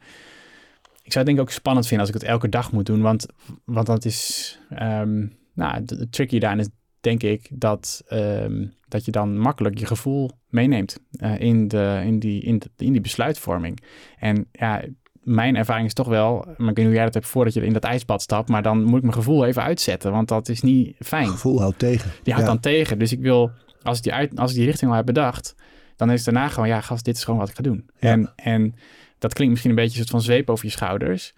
[1.03, 3.01] Ik zou het denk ik ook spannend vinden als ik het elke dag moet doen.
[3.01, 3.27] Want,
[3.65, 4.59] want dat is...
[4.71, 6.69] ehm, nou, de tricky daarin is
[7.01, 12.19] denk ik dat, ehm, dat je dan makkelijk je gevoel meeneemt eh, in, de, in,
[12.19, 13.83] die, in, de, in die besluitvorming.
[14.19, 14.83] En ja,
[15.23, 17.65] mijn ervaring is toch wel, maar ik weet niet hoe jij dat hebt voordat je
[17.67, 20.61] in dat ijsbad stapt, maar dan moet ik mijn gevoel even uitzetten, want dat is
[20.63, 21.29] niet fijn.
[21.29, 22.11] Gevoel houdt tegen.
[22.23, 22.53] Die houdt Ja.
[22.55, 22.99] dan tegen.
[22.99, 23.51] Dus ik wil,
[23.83, 25.55] als ik die, uit, als ik die richting al heb bedacht,
[25.97, 27.91] dan is het daarna gewoon, ja, gast, dit is gewoon wat ik ga doen.
[27.99, 28.11] Ja.
[28.11, 28.75] En, en
[29.19, 31.35] dat klinkt misschien een beetje een soort van zweep over je schouders.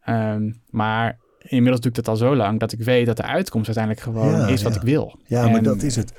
[0.00, 3.66] Ehm, maar inmiddels doe ik dat al zo lang dat ik weet dat de uitkomst
[3.66, 5.18] uiteindelijk gewoon Ja, is wat ik wil.
[5.26, 6.12] Ja, maar dat is het.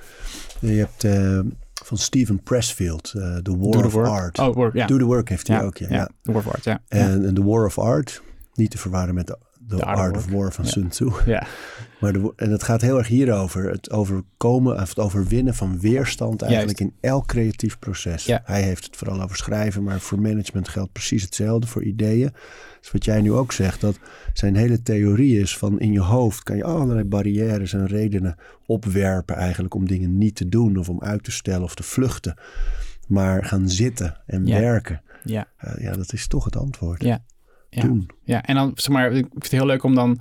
[0.60, 1.40] Je hebt eh,
[1.86, 4.08] van Steven Pressfield, eh The War Do the of work.
[4.08, 4.40] Art.
[4.40, 4.88] Oh, work.
[4.88, 6.10] Do the Work heeft hij ja, ook, ja.
[6.22, 6.82] The War of Art, ja.
[6.88, 8.22] En, en The War of Art,
[8.54, 10.66] niet te verwarren met The, The Art, Art of War van.
[10.66, 11.10] Sun Tzu.
[11.26, 11.44] Ja,
[12.02, 13.70] Maar de, en het gaat heel erg hierover.
[13.72, 18.26] Het overkomen of het overwinnen van weerstand eigenlijk in elk creatief proces.
[18.26, 18.42] Ja.
[18.46, 22.32] Hij heeft het vooral over schrijven, maar voor management geldt precies hetzelfde voor ideeën.
[22.80, 24.00] Dus wat jij nu ook zegt, dat
[24.34, 28.36] zijn hele theorie is van in je hoofd kan je allerlei barrières en redenen
[28.66, 32.38] opwerpen eigenlijk om dingen niet te doen of om uit te stellen of te vluchten.
[33.08, 34.60] Maar gaan zitten en Ja.
[34.60, 37.04] werken, ja, eh, ja, dat is toch het antwoord.
[37.04, 37.24] ja.
[37.74, 37.82] Ja.
[37.82, 38.10] Doen.
[38.24, 40.20] Ja, en dan, zeg maar, ik vind het heel leuk om dan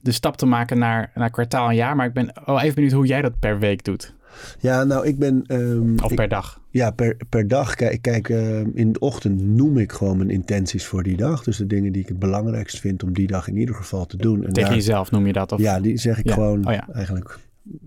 [0.00, 1.96] de stap te maken naar, naar kwartaal en jaar.
[1.96, 4.14] Maar ik ben oh, even benieuwd hoe jij dat per week doet.
[4.58, 5.44] Ja, nou ik ben...
[5.46, 6.60] ehm, Of ik- per dag.
[6.70, 7.74] Ja, per, per dag.
[7.74, 11.42] Kijk, ik kijk eh, in de ochtend noem ik gewoon mijn intenties voor die dag.
[11.44, 14.16] Dus de dingen die ik het belangrijkst vind om die dag in ieder geval te
[14.16, 14.44] doen.
[14.44, 15.52] En Tegen daar- jezelf noem je dat?
[15.52, 15.60] Of?
[15.60, 16.34] Ja, die zeg ik Ja.
[16.34, 16.88] gewoon Oh ja.
[16.92, 17.38] eigenlijk.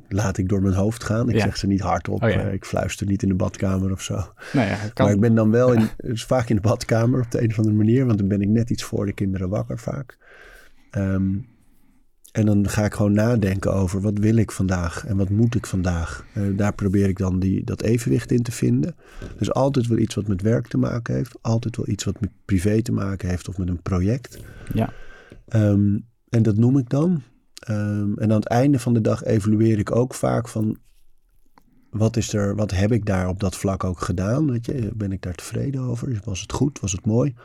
[0.08, 1.30] Laat ik door mijn hoofd gaan.
[1.30, 1.42] Ik Ja.
[1.42, 2.24] zeg ze niet hardop.
[2.24, 4.14] Oh eh, ik fluister niet in de badkamer of zo.
[4.54, 4.70] Nou.
[4.98, 7.58] Maar ik ben dan wel in, dus vaak in de badkamer op de een of
[7.58, 8.06] andere manier.
[8.06, 10.18] Want dan ben ik net iets voor de kinderen wakker vaak.
[10.92, 11.24] Ehm,
[12.34, 15.66] en dan ga ik gewoon nadenken over wat wil ik vandaag en wat moet ik
[15.66, 16.26] vandaag.
[16.34, 18.96] Eh, daar probeer ik dan die, dat evenwicht in te vinden.
[19.38, 21.38] Dus altijd wel iets wat met werk te maken heeft.
[21.42, 24.40] Altijd wel iets wat met privé te maken heeft of met een project.
[24.74, 24.94] Ja.
[25.48, 25.98] Ehm,
[26.30, 27.22] en dat noem ik dan.
[27.54, 30.78] Ehm, en aan het einde van de dag evalueer ik ook vaak van...
[31.90, 34.52] Wat, is er, wat heb ik daar op dat vlak ook gedaan?
[34.52, 34.92] Weet je?
[34.94, 36.20] Ben ik daar tevreden over?
[36.24, 36.80] Was het goed?
[36.80, 37.36] Was het mooi?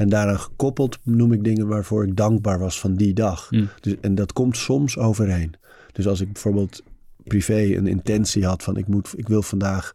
[0.00, 3.48] En daaraan gekoppeld noem ik dingen waarvoor ik dankbaar was van die dag.
[3.48, 3.64] Hm.
[3.80, 5.54] Dus, en dat komt soms overeen.
[5.92, 6.82] Dus als ik bijvoorbeeld
[7.24, 9.94] privé een intentie had van ik, moet, ik wil vandaag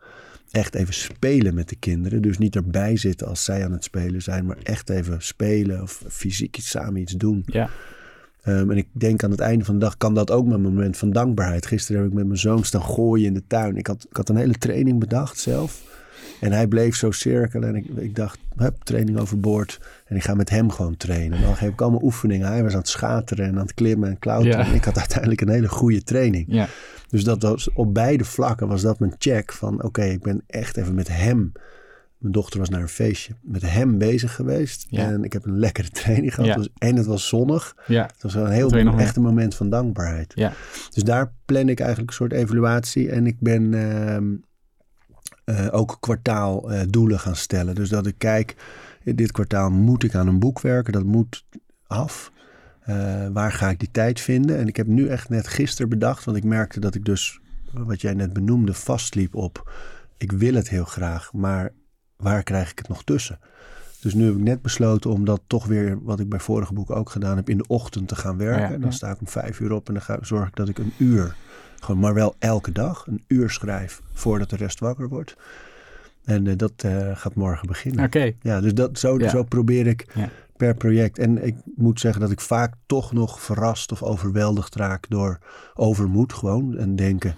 [0.52, 2.22] echt even spelen met de kinderen.
[2.22, 6.04] Dus niet erbij zitten als zij aan het spelen zijn, maar echt even spelen of
[6.08, 7.44] fysiek iets samen iets doen.
[7.46, 7.70] Ja.
[8.42, 10.98] Ehm, en ik denk aan het einde van de dag kan dat ook mijn moment
[10.98, 11.66] van dankbaarheid.
[11.66, 13.78] Gisteren heb ik met mijn zoon staan gooien in de tuin.
[13.78, 15.94] Ik had, ik had een hele training bedacht zelf.
[16.40, 17.70] En hij bleef zo cirkelen.
[17.70, 19.80] En ik, ik dacht, hup, training overboord.
[20.06, 21.38] En ik ga met hem gewoon trainen.
[21.38, 22.48] En dan geef ik allemaal oefeningen.
[22.48, 24.58] Hij was aan het schateren en aan het klimmen en klauteren.
[24.58, 24.66] Ja.
[24.66, 26.46] En ik had uiteindelijk een hele goede training.
[26.48, 26.68] Ja.
[27.10, 29.84] Dus dat was, op beide vlakken was dat mijn check van...
[29.84, 31.52] oké, ik ben echt even met hem...
[32.18, 33.34] Mijn dochter was naar een feestje.
[33.42, 34.86] Met hem bezig geweest.
[34.90, 35.04] Ja.
[35.04, 36.58] En ik heb een lekkere training gehad.
[36.58, 37.76] Dus, en het was zonnig.
[37.88, 38.04] Ja.
[38.04, 40.32] Het was een heel echt een moment van dankbaarheid.
[40.36, 40.54] Ja.
[40.94, 43.12] Dus daar plan ik eigenlijk een soort evaluatie.
[43.12, 44.34] En ik ben ehm,
[45.44, 47.76] eh, ook kwartaal doelen gaan stellen.
[47.76, 48.56] Dus dat ik kijk,
[49.14, 50.94] dit kwartaal moet ik aan een boek werken.
[50.94, 51.46] Dat moet
[51.88, 52.32] af.
[52.82, 54.58] Eh, waar ga ik die tijd vinden?
[54.58, 57.40] En ik heb nu echt net gisteren bedacht, want ik merkte dat ik dus,
[57.74, 59.72] wat jij net benoemde, vastliep op.
[60.18, 61.72] Ik wil het heel graag, maar
[62.16, 63.40] waar krijg ik het nog tussen?
[64.02, 66.96] Dus nu heb ik net besloten om dat toch weer, wat ik bij vorige boeken
[66.96, 68.72] ook gedaan heb, in de ochtend te gaan werken.
[68.72, 70.78] Ja, dan sta ik om vijf uur op en dan ga, zorg ik dat ik
[70.78, 71.36] een uur,
[71.80, 75.36] gewoon maar wel elke dag, een uur schrijf voordat de rest wakker wordt.
[76.26, 78.06] En eh, dat eh, gaat morgen beginnen.
[78.06, 78.32] Oké.
[78.42, 79.30] Ja, dus dat, zo, Ja.
[79.30, 80.30] zo probeer ik Ja.
[80.58, 81.20] per project.
[81.20, 85.40] En ik moet zeggen dat ik vaak toch nog verrast of overweldigd raak door
[85.74, 86.78] overmoed gewoon.
[86.78, 87.36] En denken,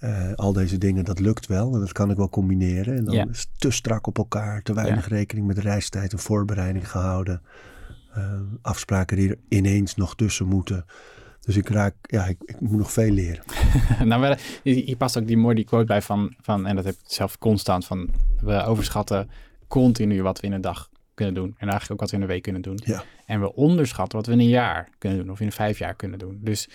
[0.00, 1.74] eh, al deze dingen, dat lukt wel.
[1.74, 2.96] En dat kan ik wel combineren.
[2.96, 3.26] En dan Ja.
[3.30, 4.62] is het te strak op elkaar.
[4.62, 7.42] Te weinig rekening met reistijd en voorbereiding gehouden.
[8.14, 8.32] Eh,
[8.62, 10.84] afspraken die er ineens nog tussen moeten.
[11.44, 13.44] Dus ik raak, ja, ik, ik moet nog veel leren.
[14.08, 16.94] nou, wel, hier past ook die mooi die quote bij van, van, en dat heb
[16.94, 19.30] ik zelf constant, van we overschatten
[19.68, 21.54] continu wat we in een dag kunnen doen.
[21.58, 22.80] En eigenlijk ook wat we in een week kunnen doen.
[22.84, 23.04] Ja.
[23.26, 26.18] En we onderschatten wat we in een jaar kunnen doen of in vijf jaar kunnen
[26.18, 26.38] doen.
[26.42, 26.68] Dus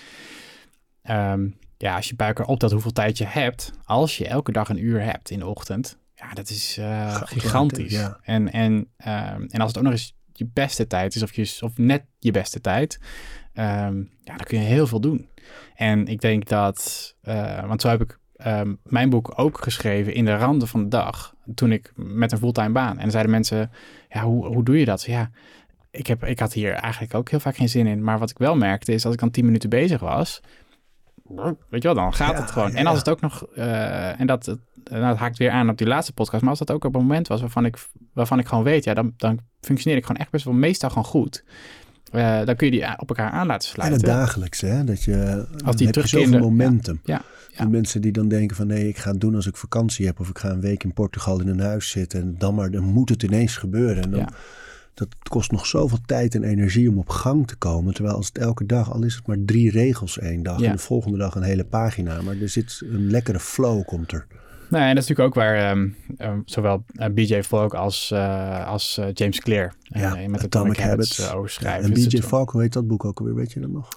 [1.02, 1.48] ehm,
[1.78, 4.84] ja, als je bij elkaar optelt hoeveel tijd je hebt, als je elke dag een
[4.84, 7.92] uur hebt in de ochtend, ja, dat is eh, gigantisch.
[7.92, 8.20] ja.
[8.22, 11.58] En, en, ehm, en als het ook nog eens je beste tijd is, of, je,
[11.62, 13.00] of net je beste tijd,
[13.60, 15.28] ehm, ja, dan kun je heel veel doen.
[15.76, 20.26] En ik denk dat, eh, want zo heb ik ehm, mijn boek ook geschreven in
[20.26, 22.96] de randen van de dag, toen ik met een fulltime baan.
[22.96, 23.72] En dan zeiden mensen,
[24.10, 25.04] ja, hoe, hoe doe je dat?
[25.04, 25.30] Ja,
[25.92, 28.04] ik, heb, ik had hier eigenlijk ook heel vaak geen zin in.
[28.04, 30.42] Maar wat ik wel merkte is, als ik dan tien minuten bezig was,
[31.70, 32.72] weet je wel, dan gaat Ja, het gewoon.
[32.72, 34.46] ja, en als het ook nog, eh, en dat,
[34.84, 37.02] nou, dat haakt weer aan op die laatste podcast, maar als dat ook op een
[37.02, 37.78] moment was waarvan ik,
[38.14, 41.04] waarvan ik gewoon weet, ja, dan, dan functioneer ik gewoon echt best wel meestal gewoon
[41.04, 41.44] goed.
[42.12, 43.98] Eh, dan kun je die op elkaar aan laten En sluiten.
[44.00, 44.84] het dagelijks, hè?
[44.84, 47.00] Dat je, dan die momentum.
[47.04, 47.64] Ja, ja.
[47.64, 50.20] De mensen die dan denken van nee, ik ga het doen als ik vakantie heb.
[50.20, 52.22] Of ik ga een week in Portugal in een huis zitten.
[52.22, 54.04] En dan maar, dan moet het ineens gebeuren.
[54.04, 54.30] En dan, Ja.
[54.94, 57.94] Dat kost nog zoveel tijd en energie om op gang te komen.
[57.94, 60.62] Terwijl als het elke dag, al is het maar drie regels één dag.
[60.62, 62.22] En de volgende dag een hele pagina.
[62.22, 64.28] Maar er zit een lekkere flow komt er.
[64.70, 68.68] Nou, en dat is natuurlijk ook waar ehm, ehm, zowel eh, BJ Fogg als, eh,
[68.68, 71.34] als eh, James Clear Ja, met Atomic, Atomic Habits, Habits.
[71.36, 71.94] over Ja, schrijven.
[71.94, 73.36] en BJ Falk, hoe heet dat boek ook alweer?
[73.36, 73.90] Weet je dat nog?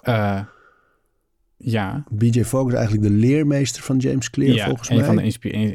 [1.65, 5.05] Ja, BJ Fogg is eigenlijk de leermeester van James Clear, ja volgens een, mij.
[5.05, 5.21] Van de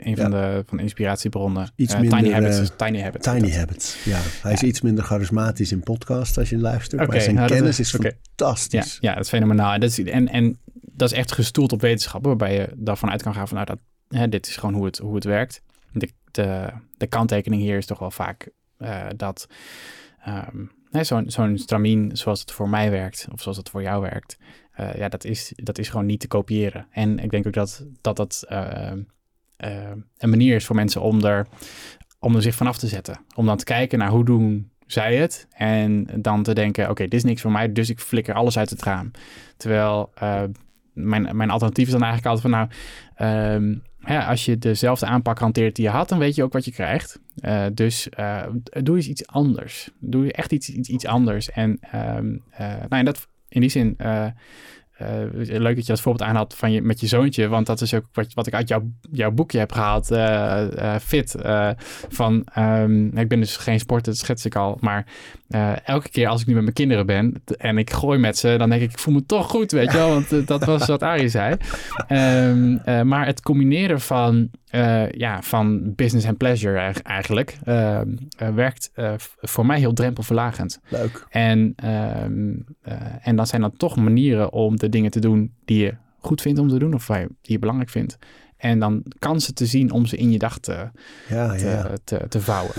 [0.07, 1.71] een, van, de, van de inspiratiebronnen.
[1.77, 2.59] Iets minder, Tiny Habits.
[2.59, 3.27] is Tiny Habits.
[3.27, 3.51] Tiny.
[3.53, 4.19] Habits, ja.
[4.43, 7.01] Hij is iets minder charismatisch in podcast als je luistert.
[7.03, 8.99] Oké, maar zijn nou, kennis is- fantastisch.
[9.01, 9.73] Ja, ja, dat is fenomenaal.
[9.73, 13.23] En dat is, en, en dat is echt gestoeld op wetenschap, waarbij je daarvan uit
[13.23, 13.79] kan gaan van, nou, dat,
[14.09, 15.63] dit is gewoon hoe het, hoe het werkt.
[15.93, 19.49] De, de, de kanttekening hier is toch wel vaak eh, dat
[20.25, 24.03] ehm, hè, zo'n zo'n stramien zoals het voor mij werkt, of zoals het voor jou
[24.03, 24.39] werkt,
[24.73, 26.87] eh, ja, dat is, dat is gewoon niet te kopiëren.
[26.91, 28.93] En ik denk ook dat dat, dat eh,
[29.57, 31.47] eh, een manier is voor mensen om er,
[32.19, 33.21] om er zich vanaf te zetten.
[33.35, 37.15] Om dan te kijken naar hoe doen zij het en dan te denken, oké, dit
[37.15, 39.11] is niks voor mij, dus ik flikker alles uit het raam.
[39.57, 40.13] Terwijl
[40.93, 42.71] mijn, mijn alternatief is dan eigenlijk altijd van, nou,
[43.19, 43.75] ehm,
[44.09, 46.73] ja, als je dezelfde aanpak hanteert die je had, dan weet je ook wat je
[46.73, 47.21] krijgt.
[47.41, 48.47] Eh, dus eh,
[48.83, 49.91] doe eens iets anders.
[49.99, 51.51] Doe echt iets, iets, iets anders.
[51.51, 53.97] En, ehm, eh, nou, en dat in die zin,
[54.99, 57.95] eh, leuk dat je dat voorbeeld aanhaalt van je, met je zoontje, want dat is
[57.95, 61.37] ook wat, wat ik uit jouw, jouw boekje heb gehaald, eh, eh, Fit.
[62.09, 65.07] van, ehm, ik ben dus geen sporter, dat schets ik al, maar
[65.85, 68.69] elke keer als ik nu met mijn kinderen ben en ik gooi met ze, dan
[68.69, 71.29] denk ik, ik voel me toch goed, weet je wel, want dat was wat Arie
[71.29, 71.57] zei.
[72.09, 78.49] Ehm, eh, maar het combineren van, eh, ja, van business en pleasure eigenlijk, ehm, eh,
[78.55, 80.81] werkt eh, voor mij heel drempelverlagend.
[80.89, 81.27] Leuk.
[81.31, 82.53] En, ehm,
[82.83, 86.41] eh, en dan zijn dat toch manieren om de dingen te doen die je goed
[86.41, 88.19] vindt om te doen of waar je, die je belangrijk vindt.
[88.57, 90.91] En dan kansen te zien om ze in je dag te,
[91.29, 91.91] Ja, te, ja.
[92.05, 92.73] te, te vouwen.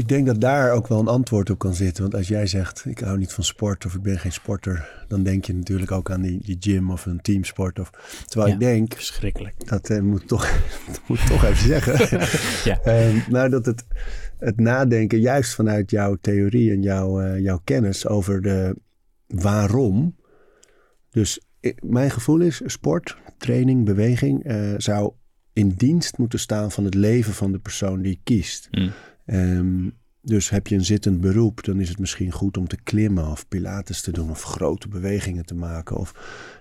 [0.00, 2.02] Ik denk dat daar ook wel een antwoord op kan zitten.
[2.02, 5.22] Want als jij zegt, ik hou niet van sport of ik ben geen sporter, dan
[5.22, 7.78] denk je natuurlijk ook aan die, die gym of een teamsport.
[7.78, 7.90] Of,
[8.26, 8.54] terwijl Ja.
[8.54, 9.68] ik denk, Verschrikkelijk.
[9.68, 10.46] dat eh, moet, toch,
[10.86, 12.20] dat moet ik toch even zeggen.
[12.70, 12.80] Ja.
[13.28, 13.84] Nou, dat het,
[14.38, 18.76] het nadenken, juist vanuit jouw theorie en jouw, eh, jouw kennis over de
[19.26, 20.16] waarom.
[21.10, 25.12] Dus i- mijn gevoel is, sport, training, beweging eh, zou
[25.52, 28.68] in dienst moeten staan van het leven van de persoon die kiest.
[28.70, 28.90] Mm.
[29.30, 29.88] Ehm,
[30.22, 33.48] dus heb je een zittend beroep, dan is het misschien goed om te klimmen of
[33.48, 35.96] pilates te doen of grote bewegingen te maken.
[35.96, 36.14] Of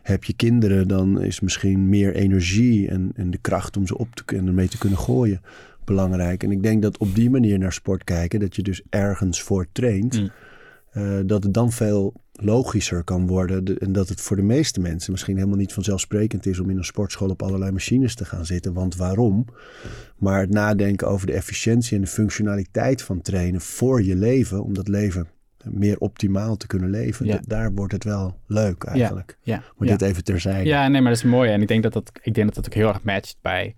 [0.04, 4.16] heb je kinderen, dan is misschien meer energie en, en de kracht om ze op
[4.16, 5.42] te kunnen, mee te kunnen gooien
[5.86, 6.44] belangrijk.
[6.44, 9.68] En ik denk dat op die manier naar sport kijken, dat je dus ergens voor
[9.72, 10.30] traint, Mm.
[10.92, 13.64] eh, dat het dan veel logischer kan worden.
[13.66, 16.78] De- en dat het voor de meeste mensen misschien helemaal niet vanzelfsprekend is om in
[16.78, 18.74] een sportschool op allerlei machines te gaan zitten.
[18.74, 19.46] Want waarom?
[20.18, 24.74] Maar het nadenken over de efficiëntie en de functionaliteit van trainen voor je leven, om
[24.74, 25.28] dat leven
[25.64, 27.40] meer optimaal te kunnen leven, Ja.
[27.48, 29.38] daar wordt het wel leuk eigenlijk.
[29.42, 29.98] Ja, Maar ja.
[29.98, 30.70] dit even terzijde.
[30.70, 31.52] ja, nee, maar dat is mooi.
[31.52, 33.76] En ik denk dat dat, ik denk dat, dat ook heel erg matcht bij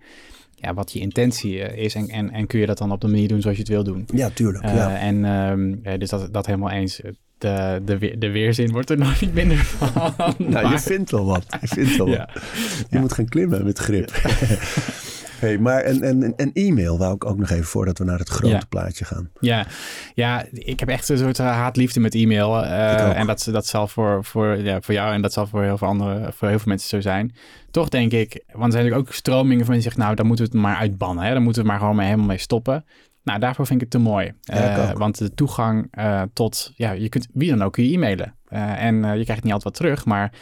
[0.54, 1.94] ja, wat je intentie eh, is.
[1.94, 3.84] En, en, en kun je dat dan op de manier doen zoals je het wil
[3.84, 4.06] doen.
[4.14, 4.64] Ja, tuurlijk.
[4.64, 5.02] Eh.
[5.06, 7.00] En ehm, ja, dus dat, dat helemaal eens.
[7.42, 10.14] De, de, de weerzin wordt er nog niet minder van.
[10.38, 11.44] Nou, maar- je vindt wel wat.
[11.60, 12.28] Je vindt wel wat.
[12.34, 13.00] Je Ja.
[13.00, 14.10] moet gaan klimmen met grip.
[15.42, 18.28] hey, maar een, een, een e-mail wou ik ook nog even voordat we naar het
[18.28, 18.60] grote Ja.
[18.68, 19.30] plaatje gaan.
[19.40, 19.66] Ja,
[20.14, 22.64] ja, ik heb echt een soort eh, haatliefde met e-mail.
[22.64, 25.78] eh, en dat, dat zal voor, voor, ja, voor jou en dat zal voor heel
[25.78, 27.34] veel andere, voor heel veel mensen zo zijn.
[27.70, 30.44] Toch denk ik, want er zijn natuurlijk ook stromingen van die zeggen, nou, dan moeten
[30.44, 31.24] we het maar uitbannen.
[31.24, 31.32] Hè?
[31.32, 32.84] Dan moeten we het maar gewoon mee, helemaal mee stoppen.
[33.24, 34.32] Nou, daarvoor vind ik het te mooi.
[34.40, 37.92] Ja, Eh, want de toegang eh, tot, ja, je kunt wie dan ook kun je
[37.92, 38.34] e-mailen.
[38.46, 40.32] Eh, en je krijgt niet altijd wat terug, maar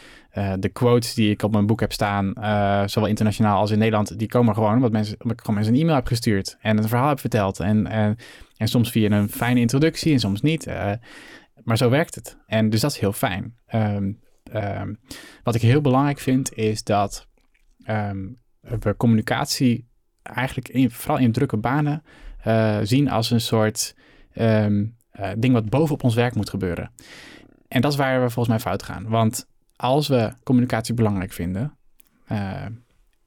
[0.59, 2.33] de quotes die ik op mijn boek heb staan,
[2.89, 5.81] zowel internationaal als in Nederland, die komen gewoon omdat, mensen, omdat ik gewoon mensen een
[5.81, 7.59] e-mail heb gestuurd en een verhaal heb verteld.
[7.59, 8.15] En, en,
[8.57, 10.67] en soms via een fijne introductie en soms niet.
[11.63, 12.37] Maar zo werkt het.
[12.45, 13.55] En dus dat is heel fijn.
[13.65, 14.11] Ehm,
[14.43, 14.93] ehm,
[15.43, 17.27] wat ik heel belangrijk vind, is dat
[17.83, 18.27] ehm,
[18.61, 19.87] we communicatie
[20.23, 22.03] eigenlijk in, vooral in drukke banen
[22.43, 23.95] eh, zien als een soort
[24.33, 26.91] ehm, eh, ding wat bovenop ons werk moet gebeuren.
[27.67, 29.07] En dat is waar we volgens mij fout gaan.
[29.07, 31.77] Want als we communicatie belangrijk vinden,
[32.25, 32.65] eh,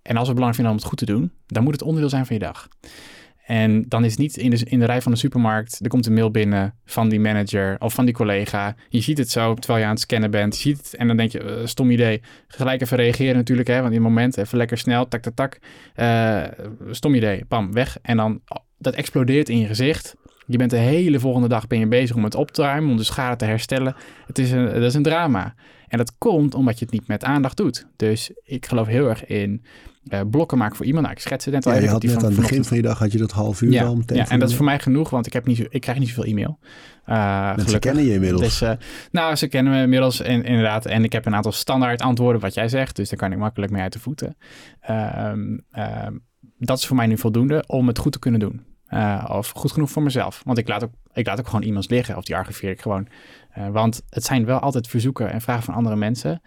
[0.03, 2.27] en als we belangrijk vinden om het goed te doen, dan moet het onderdeel zijn
[2.27, 2.69] van je dag.
[3.47, 6.07] En dan is het niet in de, in de rij van de supermarkt, er komt
[6.07, 8.75] een mail binnen van die manager of van die collega.
[8.89, 10.55] Je ziet het zo terwijl je aan het scannen bent.
[10.55, 12.23] Je ziet het en dan denk je, stom idee.
[12.49, 15.59] Gelijk even reageren natuurlijk, hè, want in het moment even lekker snel, tak, tak, tak.
[16.91, 17.99] Stom idee, bam, weg.
[18.03, 18.41] En dan,
[18.85, 20.17] dat explodeert in je gezicht.
[20.47, 22.97] Je bent de hele volgende dag ben je bezig om het op te ruimen, om
[22.97, 23.95] de schade te herstellen.
[24.27, 25.55] Het is een, dat is een drama.
[25.89, 27.87] En dat komt omdat je het niet met aandacht doet.
[27.97, 29.65] Dus ik geloof heel erg in
[30.09, 31.05] eh, blokken maken voor iemand.
[31.05, 32.65] Nou, ik schets het net al Ja, je had die net van aan het begin
[32.65, 34.17] van je dag had je dat half uur Ja, al meteen.
[34.17, 36.09] ja, en dat is voor mij genoeg, want ik, heb niet zo, ik krijg niet
[36.09, 36.59] zoveel e-mail.
[37.05, 37.79] Eh, Mensen gelukkig.
[37.79, 38.43] kennen je inmiddels.
[38.43, 38.73] Dus, eh,
[39.11, 40.87] nou, ze kennen me inmiddels en, inderdaad.
[40.87, 42.97] En ik heb een aantal standaard antwoorden wat jij zegt.
[42.97, 44.37] Dus daar kan ik makkelijk mee uit de voeten.
[44.81, 46.13] Ehm, ehm,
[46.59, 48.63] dat is voor mij nu voldoende om het goed te kunnen doen.
[48.87, 50.43] Eh, of goed genoeg voor mezelf.
[50.45, 52.17] Want ik laat ook, ik laat ook gewoon e-mails liggen.
[52.17, 53.09] Of die archiveer ik gewoon.
[53.51, 56.43] Eh, want het zijn wel altijd verzoeken en vragen van andere mensen.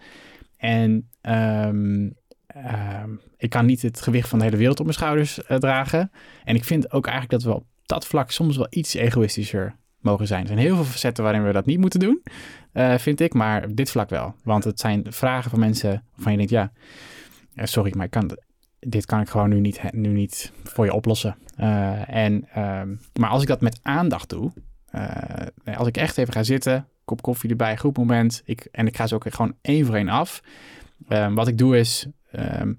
[0.56, 2.10] en ehm,
[2.46, 6.10] ehm, ik kan niet het gewicht van de hele wereld op mijn schouders eh, dragen.
[6.44, 10.26] En ik vind ook eigenlijk dat we op dat vlak soms wel iets egoïstischer mogen
[10.26, 10.40] zijn.
[10.40, 12.22] Er zijn heel veel facetten waarin we dat niet moeten doen,
[12.96, 13.34] vind ik.
[13.34, 14.34] Maar op dit vlak wel.
[14.44, 16.72] Want het zijn vragen van mensen waarvan je denkt, ja,
[17.54, 18.38] sorry, maar ik kan,
[18.80, 21.36] dit kan ik gewoon nu niet, nu niet voor je oplossen.
[21.56, 24.52] Eh, en, ehm, maar als ik dat met aandacht doe,
[24.90, 28.96] eh, als ik echt even ga zitten, kop koffie erbij, goed moment, ik, en ik
[28.96, 30.42] ga ze ook gewoon één voor één af.
[31.08, 32.72] Ehm, wat ik doe is, ehm,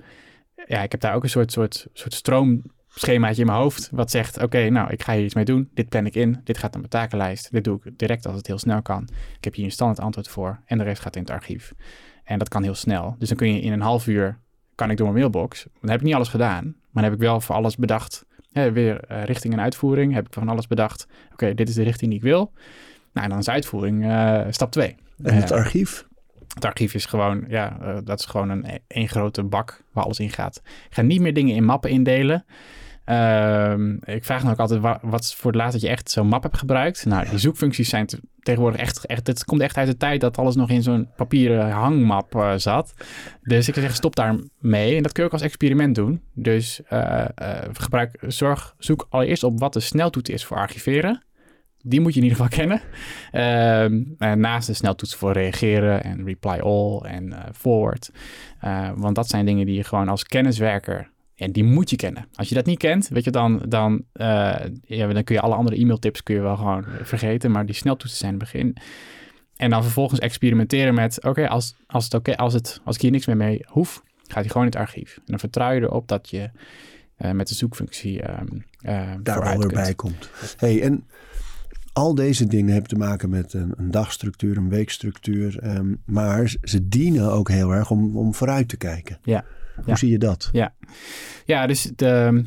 [0.68, 4.41] ja, ik heb daar ook een soort, soort, soort stroomschemaatje in mijn hoofd, wat zegt,
[4.41, 6.80] oké, nou, ik ga hier iets mee doen, dit plan ik in, dit gaat naar
[6.80, 9.10] mijn takenlijst, dit doe ik direct als het heel snel kan.
[9.38, 11.74] Ik heb hier een standaard antwoord voor en de rest gaat in het archief.
[12.24, 13.16] En dat kan heel snel.
[13.20, 14.39] Dus dan kun je in een half uur
[14.80, 15.65] kan ik door mijn mailbox.
[15.82, 18.25] Dan heb ik niet alles gedaan, maar dan heb ik wel voor alles bedacht.
[18.51, 21.07] Hè, weer uh, richting en uitvoering heb ik van alles bedacht.
[21.32, 22.51] Oké, dit is de richting die ik wil.
[23.13, 24.95] Nou, en dan is uitvoering uh, stap 2.
[25.23, 26.07] En het archief?
[26.53, 30.19] Het archief is gewoon, ja, uh, dat is gewoon een één grote bak waar alles
[30.19, 30.61] in gaat.
[30.65, 32.45] Ik ga niet meer dingen in mappen indelen.
[33.05, 33.73] Uh,
[34.03, 36.27] ik vraag dan ook altijd, wat, wat is voor het laatst dat je echt zo'n
[36.27, 37.05] map hebt gebruikt?
[37.05, 38.19] Nou, die zoekfuncties zijn te,
[38.50, 41.70] tegenwoordig echt, echt, het komt echt uit de tijd dat alles nog in zo'n papieren
[41.72, 42.93] hangmap uh, zat.
[43.41, 44.95] Dus ik zeg, stop daar mee.
[44.95, 46.22] En dat kun je ook als experiment doen.
[46.34, 47.26] Dus uh,
[47.72, 51.24] gebruik, zorg, zoek allereerst op wat de sneltoets is voor archiveren.
[51.82, 52.82] Die moet je in ieder geval kennen.
[53.32, 58.12] Uh, naast de sneltoets voor reageren en reply all en forward.
[58.95, 61.10] want dat zijn dingen die je gewoon als kenniswerker
[61.40, 62.28] en die moet je kennen.
[62.34, 65.56] Als je dat niet kent, weet je, dan, dan, uh, ja, dan kun je alle
[65.56, 67.52] andere e-mailtips kun je wel gewoon vergeten.
[67.52, 68.76] Maar die sneltoetsen zijn het begin.
[69.56, 73.02] En dan vervolgens experimenteren met, oké, okay, als, als, het okay, als, het, als ik
[73.02, 75.16] hier niks meer mee hoef, gaat hij gewoon in het archief.
[75.16, 76.50] En dan vertrouw je erop dat je
[77.18, 78.28] uh, met de zoekfunctie uh,
[78.82, 80.30] uh, daar wel weer bij komt.
[80.58, 81.08] Hey, en
[81.94, 85.64] al deze dingen hebben te maken met een, een dagstructuur, een weekstructuur.
[85.64, 89.20] Um, maar ze dienen ook heel erg om, om vooruit te kijken.
[89.24, 89.46] Ja.
[89.80, 89.95] Hoe ja.
[89.95, 90.49] zie je dat?
[90.51, 90.75] Ja,
[91.45, 92.43] ja dus de,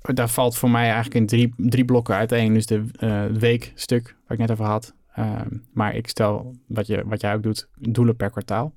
[0.00, 2.54] daar valt voor mij eigenlijk in drie, drie blokken uiteen.
[2.54, 4.94] Dus de uh, weekstuk waar ik net over had.
[5.18, 8.72] Um, maar ik stel wat, je, wat jij ook doet, doelen per kwartaal.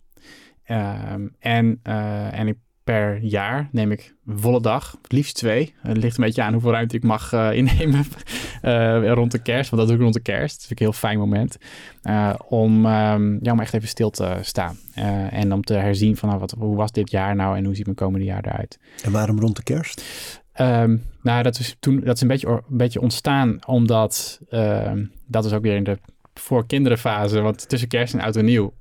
[0.67, 5.73] Um, en, uh, en ik per jaar neem ik volle dag, liefst twee.
[5.81, 8.05] Het ligt een beetje aan hoeveel ruimte ik mag uh, innemen
[8.63, 9.69] uh, rond de kerst.
[9.69, 10.55] Want dat doe ik rond de kerst.
[10.55, 11.57] Dat vind ik een heel fijn moment.
[12.03, 14.77] Uh, om, um, ja, om echt even stil te staan.
[15.29, 17.85] en om te herzien van nou, wat, hoe was dit jaar nou en hoe ziet
[17.85, 18.79] mijn komende jaar eruit.
[19.03, 20.03] En waarom rond de kerst?
[20.61, 25.45] Um, nou, dat is, toen, dat is een beetje, een beetje ontstaan omdat um, dat
[25.45, 25.97] is ook weer in de
[26.33, 27.41] voor kinderenfase.
[27.41, 28.73] Want tussen kerst en oud en nieuw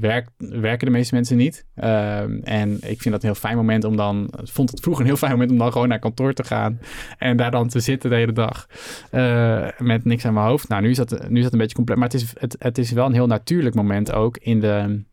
[0.00, 1.66] werk, werken de meeste mensen niet.
[1.76, 4.28] Uh, en ik vind dat een heel fijn moment om dan...
[4.42, 6.80] vond het vroeger een heel fijn moment om dan gewoon naar kantoor te gaan.
[7.18, 8.66] En daar dan te zitten de hele dag.
[9.12, 10.68] Uh, met niks aan mijn hoofd.
[10.68, 11.98] Nou, nu is dat, nu is dat een beetje compleet.
[11.98, 15.04] Maar het is, het, het is wel een heel natuurlijk moment ook in de,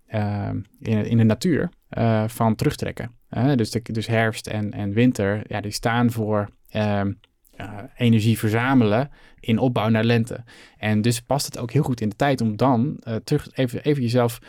[0.79, 1.69] in, in de natuur.
[2.27, 3.11] van terugtrekken.
[3.55, 6.49] dus, dus herfst en, en winter, ja, die staan voor...
[6.75, 7.01] Uh,
[7.95, 9.09] energie verzamelen
[9.39, 10.43] in opbouw naar lente.
[10.77, 13.83] En dus past het ook heel goed in de tijd om dan uh, terug even,
[13.83, 14.39] even jezelf,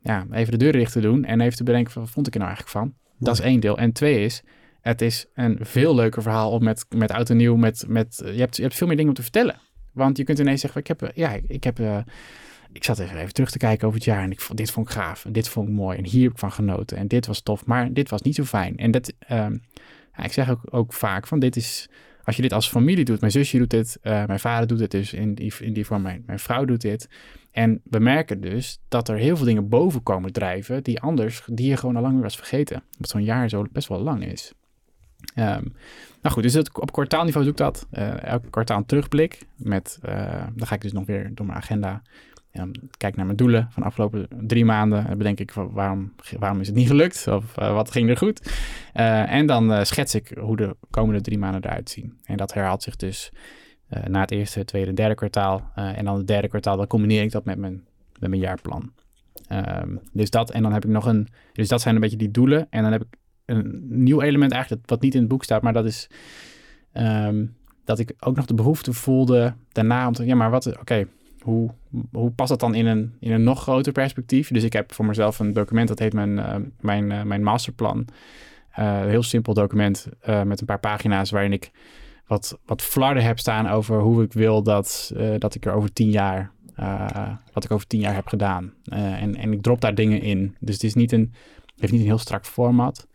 [0.00, 2.40] ja, even de deur dicht te doen en even te bedenken, wat vond ik er
[2.40, 2.94] nou eigenlijk van?
[3.18, 3.78] Dat is één deel.
[3.78, 4.42] En twee is,
[4.80, 8.40] het is een veel leuker verhaal om met, met oud en nieuw, met, met, je,
[8.40, 9.60] hebt, je hebt veel meer dingen om te vertellen.
[9.92, 11.78] Want je kunt ineens zeggen, ik heb, ja, ik heb...
[11.78, 11.98] Uh,
[12.72, 14.88] ik zat even, even terug te kijken over het jaar en ik vond, dit vond
[14.88, 17.26] ik gaaf en dit vond ik mooi en hier heb ik van genoten en dit
[17.26, 18.76] was tof, maar dit was niet zo fijn.
[18.76, 21.88] En dat, ja, ik zeg ook, ook vaak van dit is,
[22.30, 24.90] als je dit als familie doet, mijn zusje doet dit, uh, mijn vader doet het
[24.90, 27.08] dus in die, in die vorm, mijn, mijn vrouw doet dit.
[27.50, 31.68] En we merken dus dat er heel veel dingen boven komen drijven die anders, die
[31.68, 32.82] je gewoon al lang weer was vergeten.
[32.94, 34.52] Omdat zo'n jaar zo best wel lang is.
[35.34, 35.74] Um,
[36.22, 37.86] nou goed, dus op kwartaalniveau doe ik dat.
[37.92, 39.46] Uh, elke kwartaal een terugblik.
[39.56, 42.02] Met, uh, dan ga ik dus nog weer door mijn agenda.
[42.96, 45.06] Kijk naar mijn doelen van de afgelopen drie maanden.
[45.06, 47.28] En bedenk ik waarom, waarom is het niet gelukt?
[47.28, 48.52] Of uh, wat ging er goed?
[48.94, 52.18] Uh, en dan uh, schets ik hoe de komende drie maanden eruit zien.
[52.24, 53.32] En dat herhaalt zich dus
[54.06, 55.70] na het eerste, tweede, derde kwartaal.
[55.74, 57.84] en dan het derde kwartaal, dan combineer ik dat met mijn,
[58.18, 58.92] met mijn jaarplan.
[59.52, 61.28] Um, dus dat, en dan heb ik nog een...
[61.52, 62.66] Dus dat zijn een beetje die doelen.
[62.70, 63.08] En dan heb ik
[63.44, 66.10] een nieuw element eigenlijk, wat niet in het boek staat, maar dat is...
[66.92, 70.24] Um, dat ik ook nog de behoefte voelde daarna om te...
[70.24, 70.78] Ja, maar wat...
[70.78, 71.06] Oké,
[71.42, 71.70] hoe,
[72.12, 74.48] hoe past dat dan in een, in een nog groter perspectief?
[74.48, 78.06] Dus ik heb voor mezelf een document, dat heet mijn, uh, mijn, uh, mijn masterplan.
[78.78, 80.08] Uh, een heel simpel document
[80.44, 81.70] met een paar pagina's waarin ik
[82.26, 86.10] wat, wat flarden heb staan over hoe ik wil dat, dat ik er over tien
[86.10, 86.52] jaar,
[87.52, 88.72] wat ik over tien jaar heb gedaan.
[88.84, 90.56] en, en ik drop daar dingen in.
[90.60, 91.32] Dus het is niet een,
[91.76, 93.08] heeft niet een heel strak format.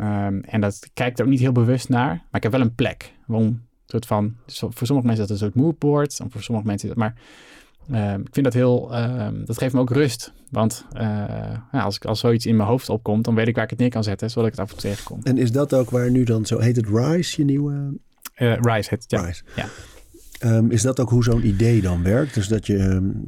[0.00, 2.08] Um, en dat kijkt er ook niet heel bewust naar.
[2.08, 3.14] Maar ik heb wel een plek.
[3.90, 6.94] Soort van, voor sommige mensen is dat een soort moodboard, en voor sommige mensen is
[6.94, 7.14] dat, maar
[7.90, 10.32] Ehm, ik vind dat heel, ehm, dat geeft me ook rust.
[10.50, 11.00] Want uh,
[11.72, 13.78] ja, als, ik, als zoiets in mijn hoofd opkomt, dan weet ik waar ik het
[13.78, 15.20] neer kan zetten, zodat ik het af en toe tegenkom.
[15.22, 17.98] En is dat ook waar nu dan, zo heet het Rise, je nieuwe...
[18.36, 19.24] Uh, Rise heet ja.
[19.24, 19.42] Rise.
[19.56, 19.68] ja.
[20.44, 22.34] Um, is dat ook hoe zo'n idee dan werkt?
[22.34, 22.76] Dus dat je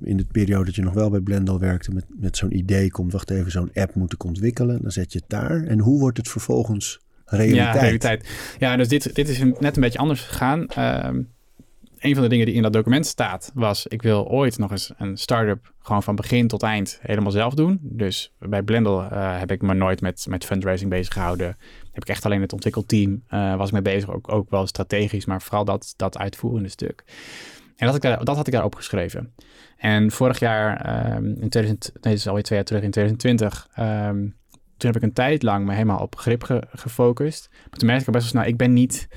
[0.03, 3.13] in de periode dat je nog wel bij Blendel werkte met, met zo'n idee komt,
[3.13, 4.83] wacht even, zo'n app moet ik ontwikkelen.
[4.83, 5.63] Dan zet je het daar.
[5.63, 7.01] En hoe wordt het vervolgens
[7.37, 7.75] realiteit?
[7.75, 8.29] Ja, realiteit.
[8.59, 10.67] Ja, dus dit, dit is net een beetje anders gegaan.
[10.79, 11.29] Um,
[12.01, 14.93] een van de dingen die in dat document staat was: ik wil ooit nog eens
[14.97, 17.79] een start-up gewoon van begin tot eind helemaal zelf doen.
[17.83, 21.57] Dus bij Blendel uh, heb ik me nooit met, met fundraising bezig gehouden.
[21.93, 25.25] Heb ik echt alleen het ontwikkelteam uh, was ik mee bezig, ook, ook wel strategisch,
[25.25, 27.05] maar vooral dat, dat uitvoerende stuk.
[27.77, 29.35] En dat, ik daar, dat had ik daar opgeschreven.
[29.77, 30.71] En vorig jaar,
[31.17, 34.35] um, in 2000, nee, dat is alweer twee jaar terug, in 2020, um,
[34.81, 37.49] toen heb ik een tijd lang me helemaal op grip ge, gefocust.
[37.51, 39.09] Maar toen merkte ik best wel snel, ik ben niet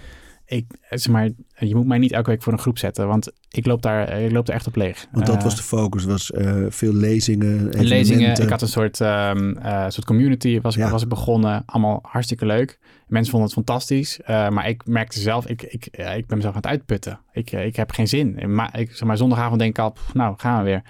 [0.46, 3.66] ik, zeg maar, je moet mij niet elke week voor een groep zetten, want ik
[3.66, 5.08] loop daar, ik loop er echt op leeg.
[5.12, 9.58] Want dat was de focus, was uh, veel lezingen, Lezingen, ik had een soort, um,
[9.58, 10.90] uh, soort community, was, ja.
[10.90, 12.80] was ik begonnen, allemaal hartstikke leuk.
[13.08, 16.72] Mensen vonden het fantastisch, maar ik merkte zelf, ik, ik, ik ben mezelf aan het
[16.72, 17.20] uitputten.
[17.32, 18.54] Ik, ik heb geen zin.
[18.56, 20.82] Maar, ik, zeg maar, zondagavond denk ik al, nou gaan we weer.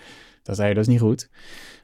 [0.44, 1.30] Dat, dat is niet goed.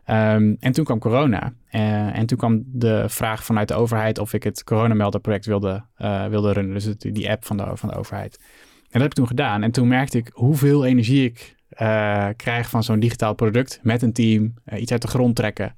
[0.09, 1.53] Um, en toen kwam corona.
[1.71, 6.25] Uh, en toen kwam de vraag vanuit de overheid of ik het coronamelderproject wilde, uh,
[6.25, 6.73] wilde runnen.
[6.73, 8.37] Dus die app van de, van de overheid.
[8.37, 9.63] En dat heb ik toen gedaan.
[9.63, 14.13] En toen merkte ik hoeveel energie ik uh, krijg van zo'n digitaal product met een
[14.13, 14.53] team.
[14.75, 15.75] iets uit de grond trekken.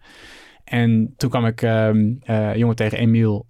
[0.63, 2.19] En toen kwam ik um,
[2.55, 3.45] jongen tegen Emiel,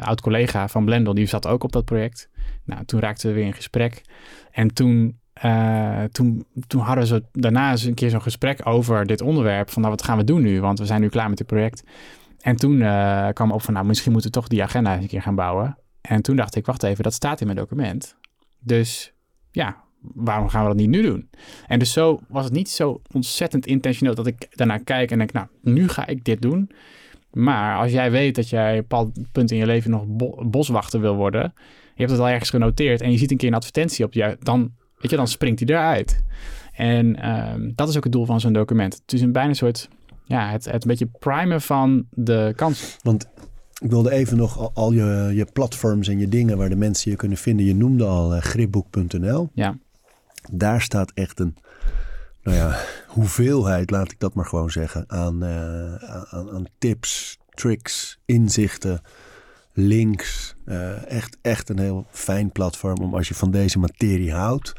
[0.00, 2.30] oud-collega van Blendel, die zat ook op dat project.
[2.64, 4.02] Nou, toen raakten we weer in gesprek.
[4.50, 9.20] En toen uh, toen, toen hadden ze daarna eens een keer zo'n gesprek over dit
[9.20, 9.70] onderwerp.
[9.70, 10.60] Van nou, wat gaan we doen nu?
[10.60, 11.82] Want we zijn nu klaar met dit project.
[12.40, 15.08] En toen uh, kwam op van nou, misschien moeten we toch die agenda eens een
[15.08, 15.78] keer gaan bouwen.
[16.00, 18.16] En toen dacht ik, wacht even, dat staat in mijn document.
[18.58, 19.12] Dus
[19.50, 21.28] ja, waarom gaan we dat niet nu doen?
[21.66, 25.32] En dus zo was het niet zo ontzettend intentioneel dat ik daarna kijk en denk,
[25.32, 26.70] nou, nu ga ik dit doen.
[27.30, 31.00] Maar als jij weet dat jij een bepaald punt in je leven nog bo boswachter
[31.00, 31.52] wil worden,
[31.94, 34.36] je hebt het al ergens genoteerd en je ziet een keer een advertentie op je,
[34.40, 36.22] dan Weet je, dan springt hij eruit.
[36.72, 38.94] En um, dat is ook het doel van zo'n document.
[38.94, 39.88] Het is een bijna een soort,
[40.24, 42.96] ja, het, het een beetje primen van de kans.
[43.02, 43.26] Want
[43.80, 47.10] ik wilde even nog al, al, je, je platforms en je dingen waar de mensen
[47.10, 47.66] je kunnen vinden.
[47.66, 49.50] Je noemde al uh, gripboek.nl.
[49.54, 49.78] Ja.
[50.52, 51.56] Daar staat echt een,
[52.42, 52.76] nou ja,
[53.06, 59.00] hoeveelheid, laat ik dat maar gewoon zeggen, aan, uh, aan, aan tips, tricks, inzichten
[59.78, 60.54] links.
[60.66, 64.72] Uh, echt, echt een heel fijn platform om als je van deze materie houdt.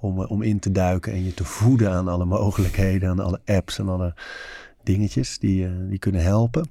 [0.00, 3.40] Om, eh, om in te duiken en je te voeden aan alle mogelijkheden, aan alle
[3.44, 4.14] apps en alle
[4.82, 6.70] dingetjes die, uh, die kunnen helpen.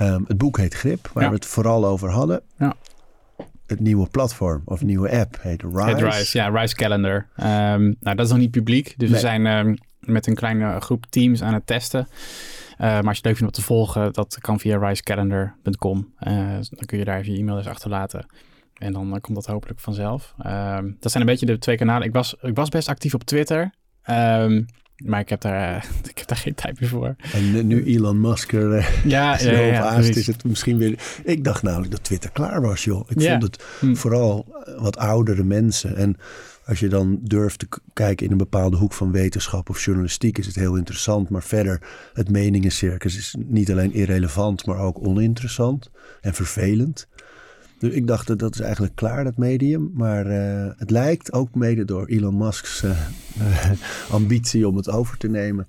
[0.00, 1.28] Um, het boek heet Grip, waar ja.
[1.28, 2.42] we het vooral over hadden.
[2.58, 2.74] Ja.
[3.66, 5.88] Het nieuwe platform of nieuwe app heet Rise.
[5.88, 7.14] Het Rise, ja, Rise Calendar.
[7.36, 9.10] Um, nou, dat is nog niet publiek, dus nee.
[9.10, 9.76] we zijn um,
[10.06, 12.08] met een kleine groep teams aan het testen.
[12.80, 16.14] Uh, maar als je het leuk vindt om te volgen, dat kan via risecalendar.com.
[16.20, 18.26] Uh, dan kun je daar even je e-mail eens achterlaten.
[18.74, 20.34] En dan uh, komt dat hopelijk vanzelf.
[20.38, 22.06] Ehm, dat zijn een beetje de twee kanalen.
[22.06, 23.74] Ik was, ik was best actief op Twitter.
[24.10, 27.16] Um, maar ik heb, daar, ik heb daar geen tijd meer voor.
[27.32, 28.70] En nu Elon Musk er
[29.04, 30.98] ja, ja, ja, is het misschien weer...
[31.24, 33.10] Ik dacht namelijk dat Twitter klaar was, joh.
[33.10, 33.94] Ik vond het hm.
[33.94, 34.46] vooral
[34.78, 35.96] wat oudere mensen.
[35.96, 36.16] En
[36.66, 40.46] als je dan durft te kijken in een bepaalde hoek van wetenschap of journalistiek, is
[40.46, 41.28] het heel interessant.
[41.28, 41.80] Maar verder,
[42.12, 45.90] het meningencircus is niet alleen irrelevant, maar ook oninteressant
[46.20, 47.08] en vervelend.
[47.78, 49.90] Dus ik dacht dat dat is eigenlijk klaar, dat medium.
[49.94, 52.90] Maar uh, het lijkt ook mede door Elon Musk's uh,
[53.38, 53.70] uh,
[54.10, 55.66] ambitie om het over te nemen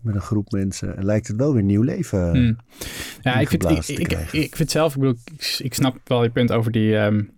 [0.00, 1.04] met een groep mensen.
[1.04, 2.56] lijkt het wel weer nieuw leven hmm.
[3.20, 6.30] Ja, ik vind, ik, ik, ik, vind zelf, ik bedoel, ik, ik snap wel je
[6.30, 7.30] punt over, die, um,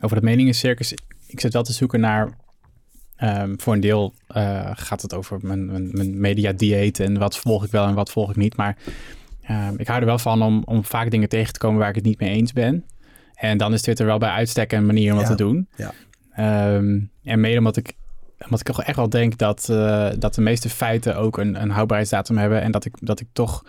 [0.00, 0.94] over het meningencircus.
[1.26, 2.40] Ik zit wel te zoeken naar
[3.24, 7.38] Um, voor een deel uh, gaat het over mijn, mijn, mijn media dieet en wat
[7.38, 8.56] volg ik wel en wat volg ik niet.
[8.56, 8.76] Maar
[9.50, 11.94] um, ik hou er wel van om, om vaak dingen tegen te komen waar ik
[11.94, 12.84] het niet mee eens ben.
[13.34, 15.26] En dan is Twitter wel bij uitstek een manier om ja.
[15.26, 15.68] dat te doen.
[15.76, 16.74] Ja.
[16.74, 17.92] Um, en mede omdat ik,
[18.44, 21.70] omdat ik toch echt wel denk dat, uh, dat de meeste feiten ook een, een
[21.70, 22.62] houdbaarheidsdatum hebben.
[22.62, 23.64] En dat ik, dat ik toch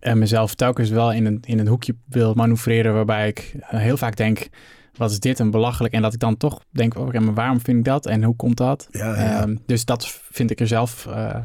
[0.00, 4.16] uh, mezelf telkens wel in een, in een hoekje wil manoeuvreren waarbij ik heel vaak
[4.16, 4.48] denk
[4.96, 5.94] wat is dit een belachelijk.
[5.94, 8.36] En dat ik dan toch denk, oké, okay, maar waarom vind ik dat en hoe
[8.36, 8.88] komt dat?
[8.90, 9.42] Ja, ja.
[9.42, 11.36] Um, dus dat vind ik er zelf uh,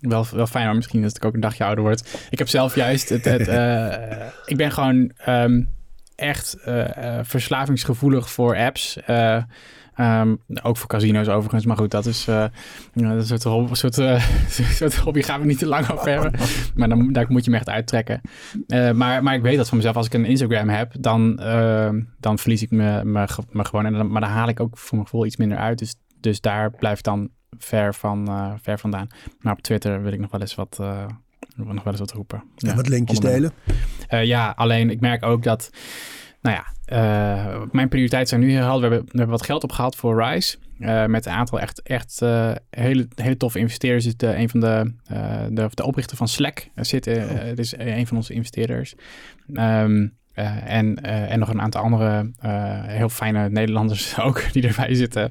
[0.00, 0.66] wel, wel fijn.
[0.66, 2.28] Maar misschien dat ik ook een dagje ouder word.
[2.30, 3.24] Ik heb zelf juist het...
[3.24, 5.68] het uh, ik ben gewoon um,
[6.14, 8.98] echt uh, verslavingsgevoelig voor apps.
[10.00, 12.44] Um, ook voor casino's overigens, maar goed, dat is uh,
[12.94, 16.32] een soort, hobby, soort, uh, soort hobby, gaan we niet te lang over hebben.
[16.76, 18.20] maar dan, daar moet je me echt uittrekken.
[18.66, 21.36] Uh, maar, maar ik weet dat van mezelf, als ik een Instagram heb, dan,
[22.20, 23.86] dan verlies ik me, me, me gewoon.
[23.86, 25.78] En dan, maar dan haal ik ook voor mijn gevoel iets minder uit.
[25.78, 29.08] Dus, dus daar blijft dan ver, van, uh, ver vandaan.
[29.40, 31.06] Maar op Twitter wil ik nog wel eens wat, uh,
[31.56, 32.38] nog wel eens wat roepen.
[32.38, 33.52] En ja, wat linkjes delen?
[34.10, 35.70] Uh, ja, alleen ik merk ook dat,
[36.40, 36.66] nou ja,
[37.70, 38.88] mijn prioriteiten zijn nu heel helder.
[38.88, 40.56] We hebben, we hebben wat geld opgehaald voor Rise.
[41.06, 42.20] met een aantal echt, echt
[42.70, 44.14] hele, hele toffe investeerders.
[44.16, 44.92] Een van de,
[45.50, 46.68] de, de oprichter van Slack.
[46.74, 48.94] zit, Het is een van onze investeerders.
[49.52, 54.66] Um, uh, en, uh, en nog een aantal andere uh, heel fijne Nederlanders ook die
[54.68, 55.22] erbij zitten.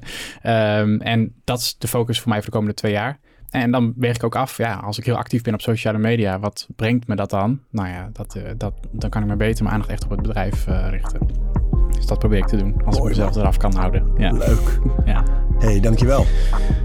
[0.42, 3.18] Um, en dat is de focus voor mij voor de komende twee jaar.
[3.50, 6.38] En dan weeg ik ook af, ja, als ik heel actief ben op sociale media,
[6.38, 7.60] wat brengt me dat dan?
[7.70, 10.66] Nou ja, dat, dat, dan kan ik me beter mijn aandacht echt op het bedrijf
[10.90, 11.20] richten.
[11.90, 14.12] Dus dat probeer ik te doen, als Mooi, ik mezelf eraf kan houden.
[14.16, 14.32] Ja.
[14.32, 14.80] Leuk.
[15.04, 15.24] ja.
[15.58, 16.26] hey, dankjewel.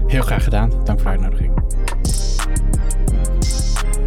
[0.06, 0.70] Heel graag gedaan.
[0.84, 1.52] Dank voor de uitnodiging.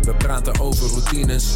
[0.02, 1.56] We praten over routines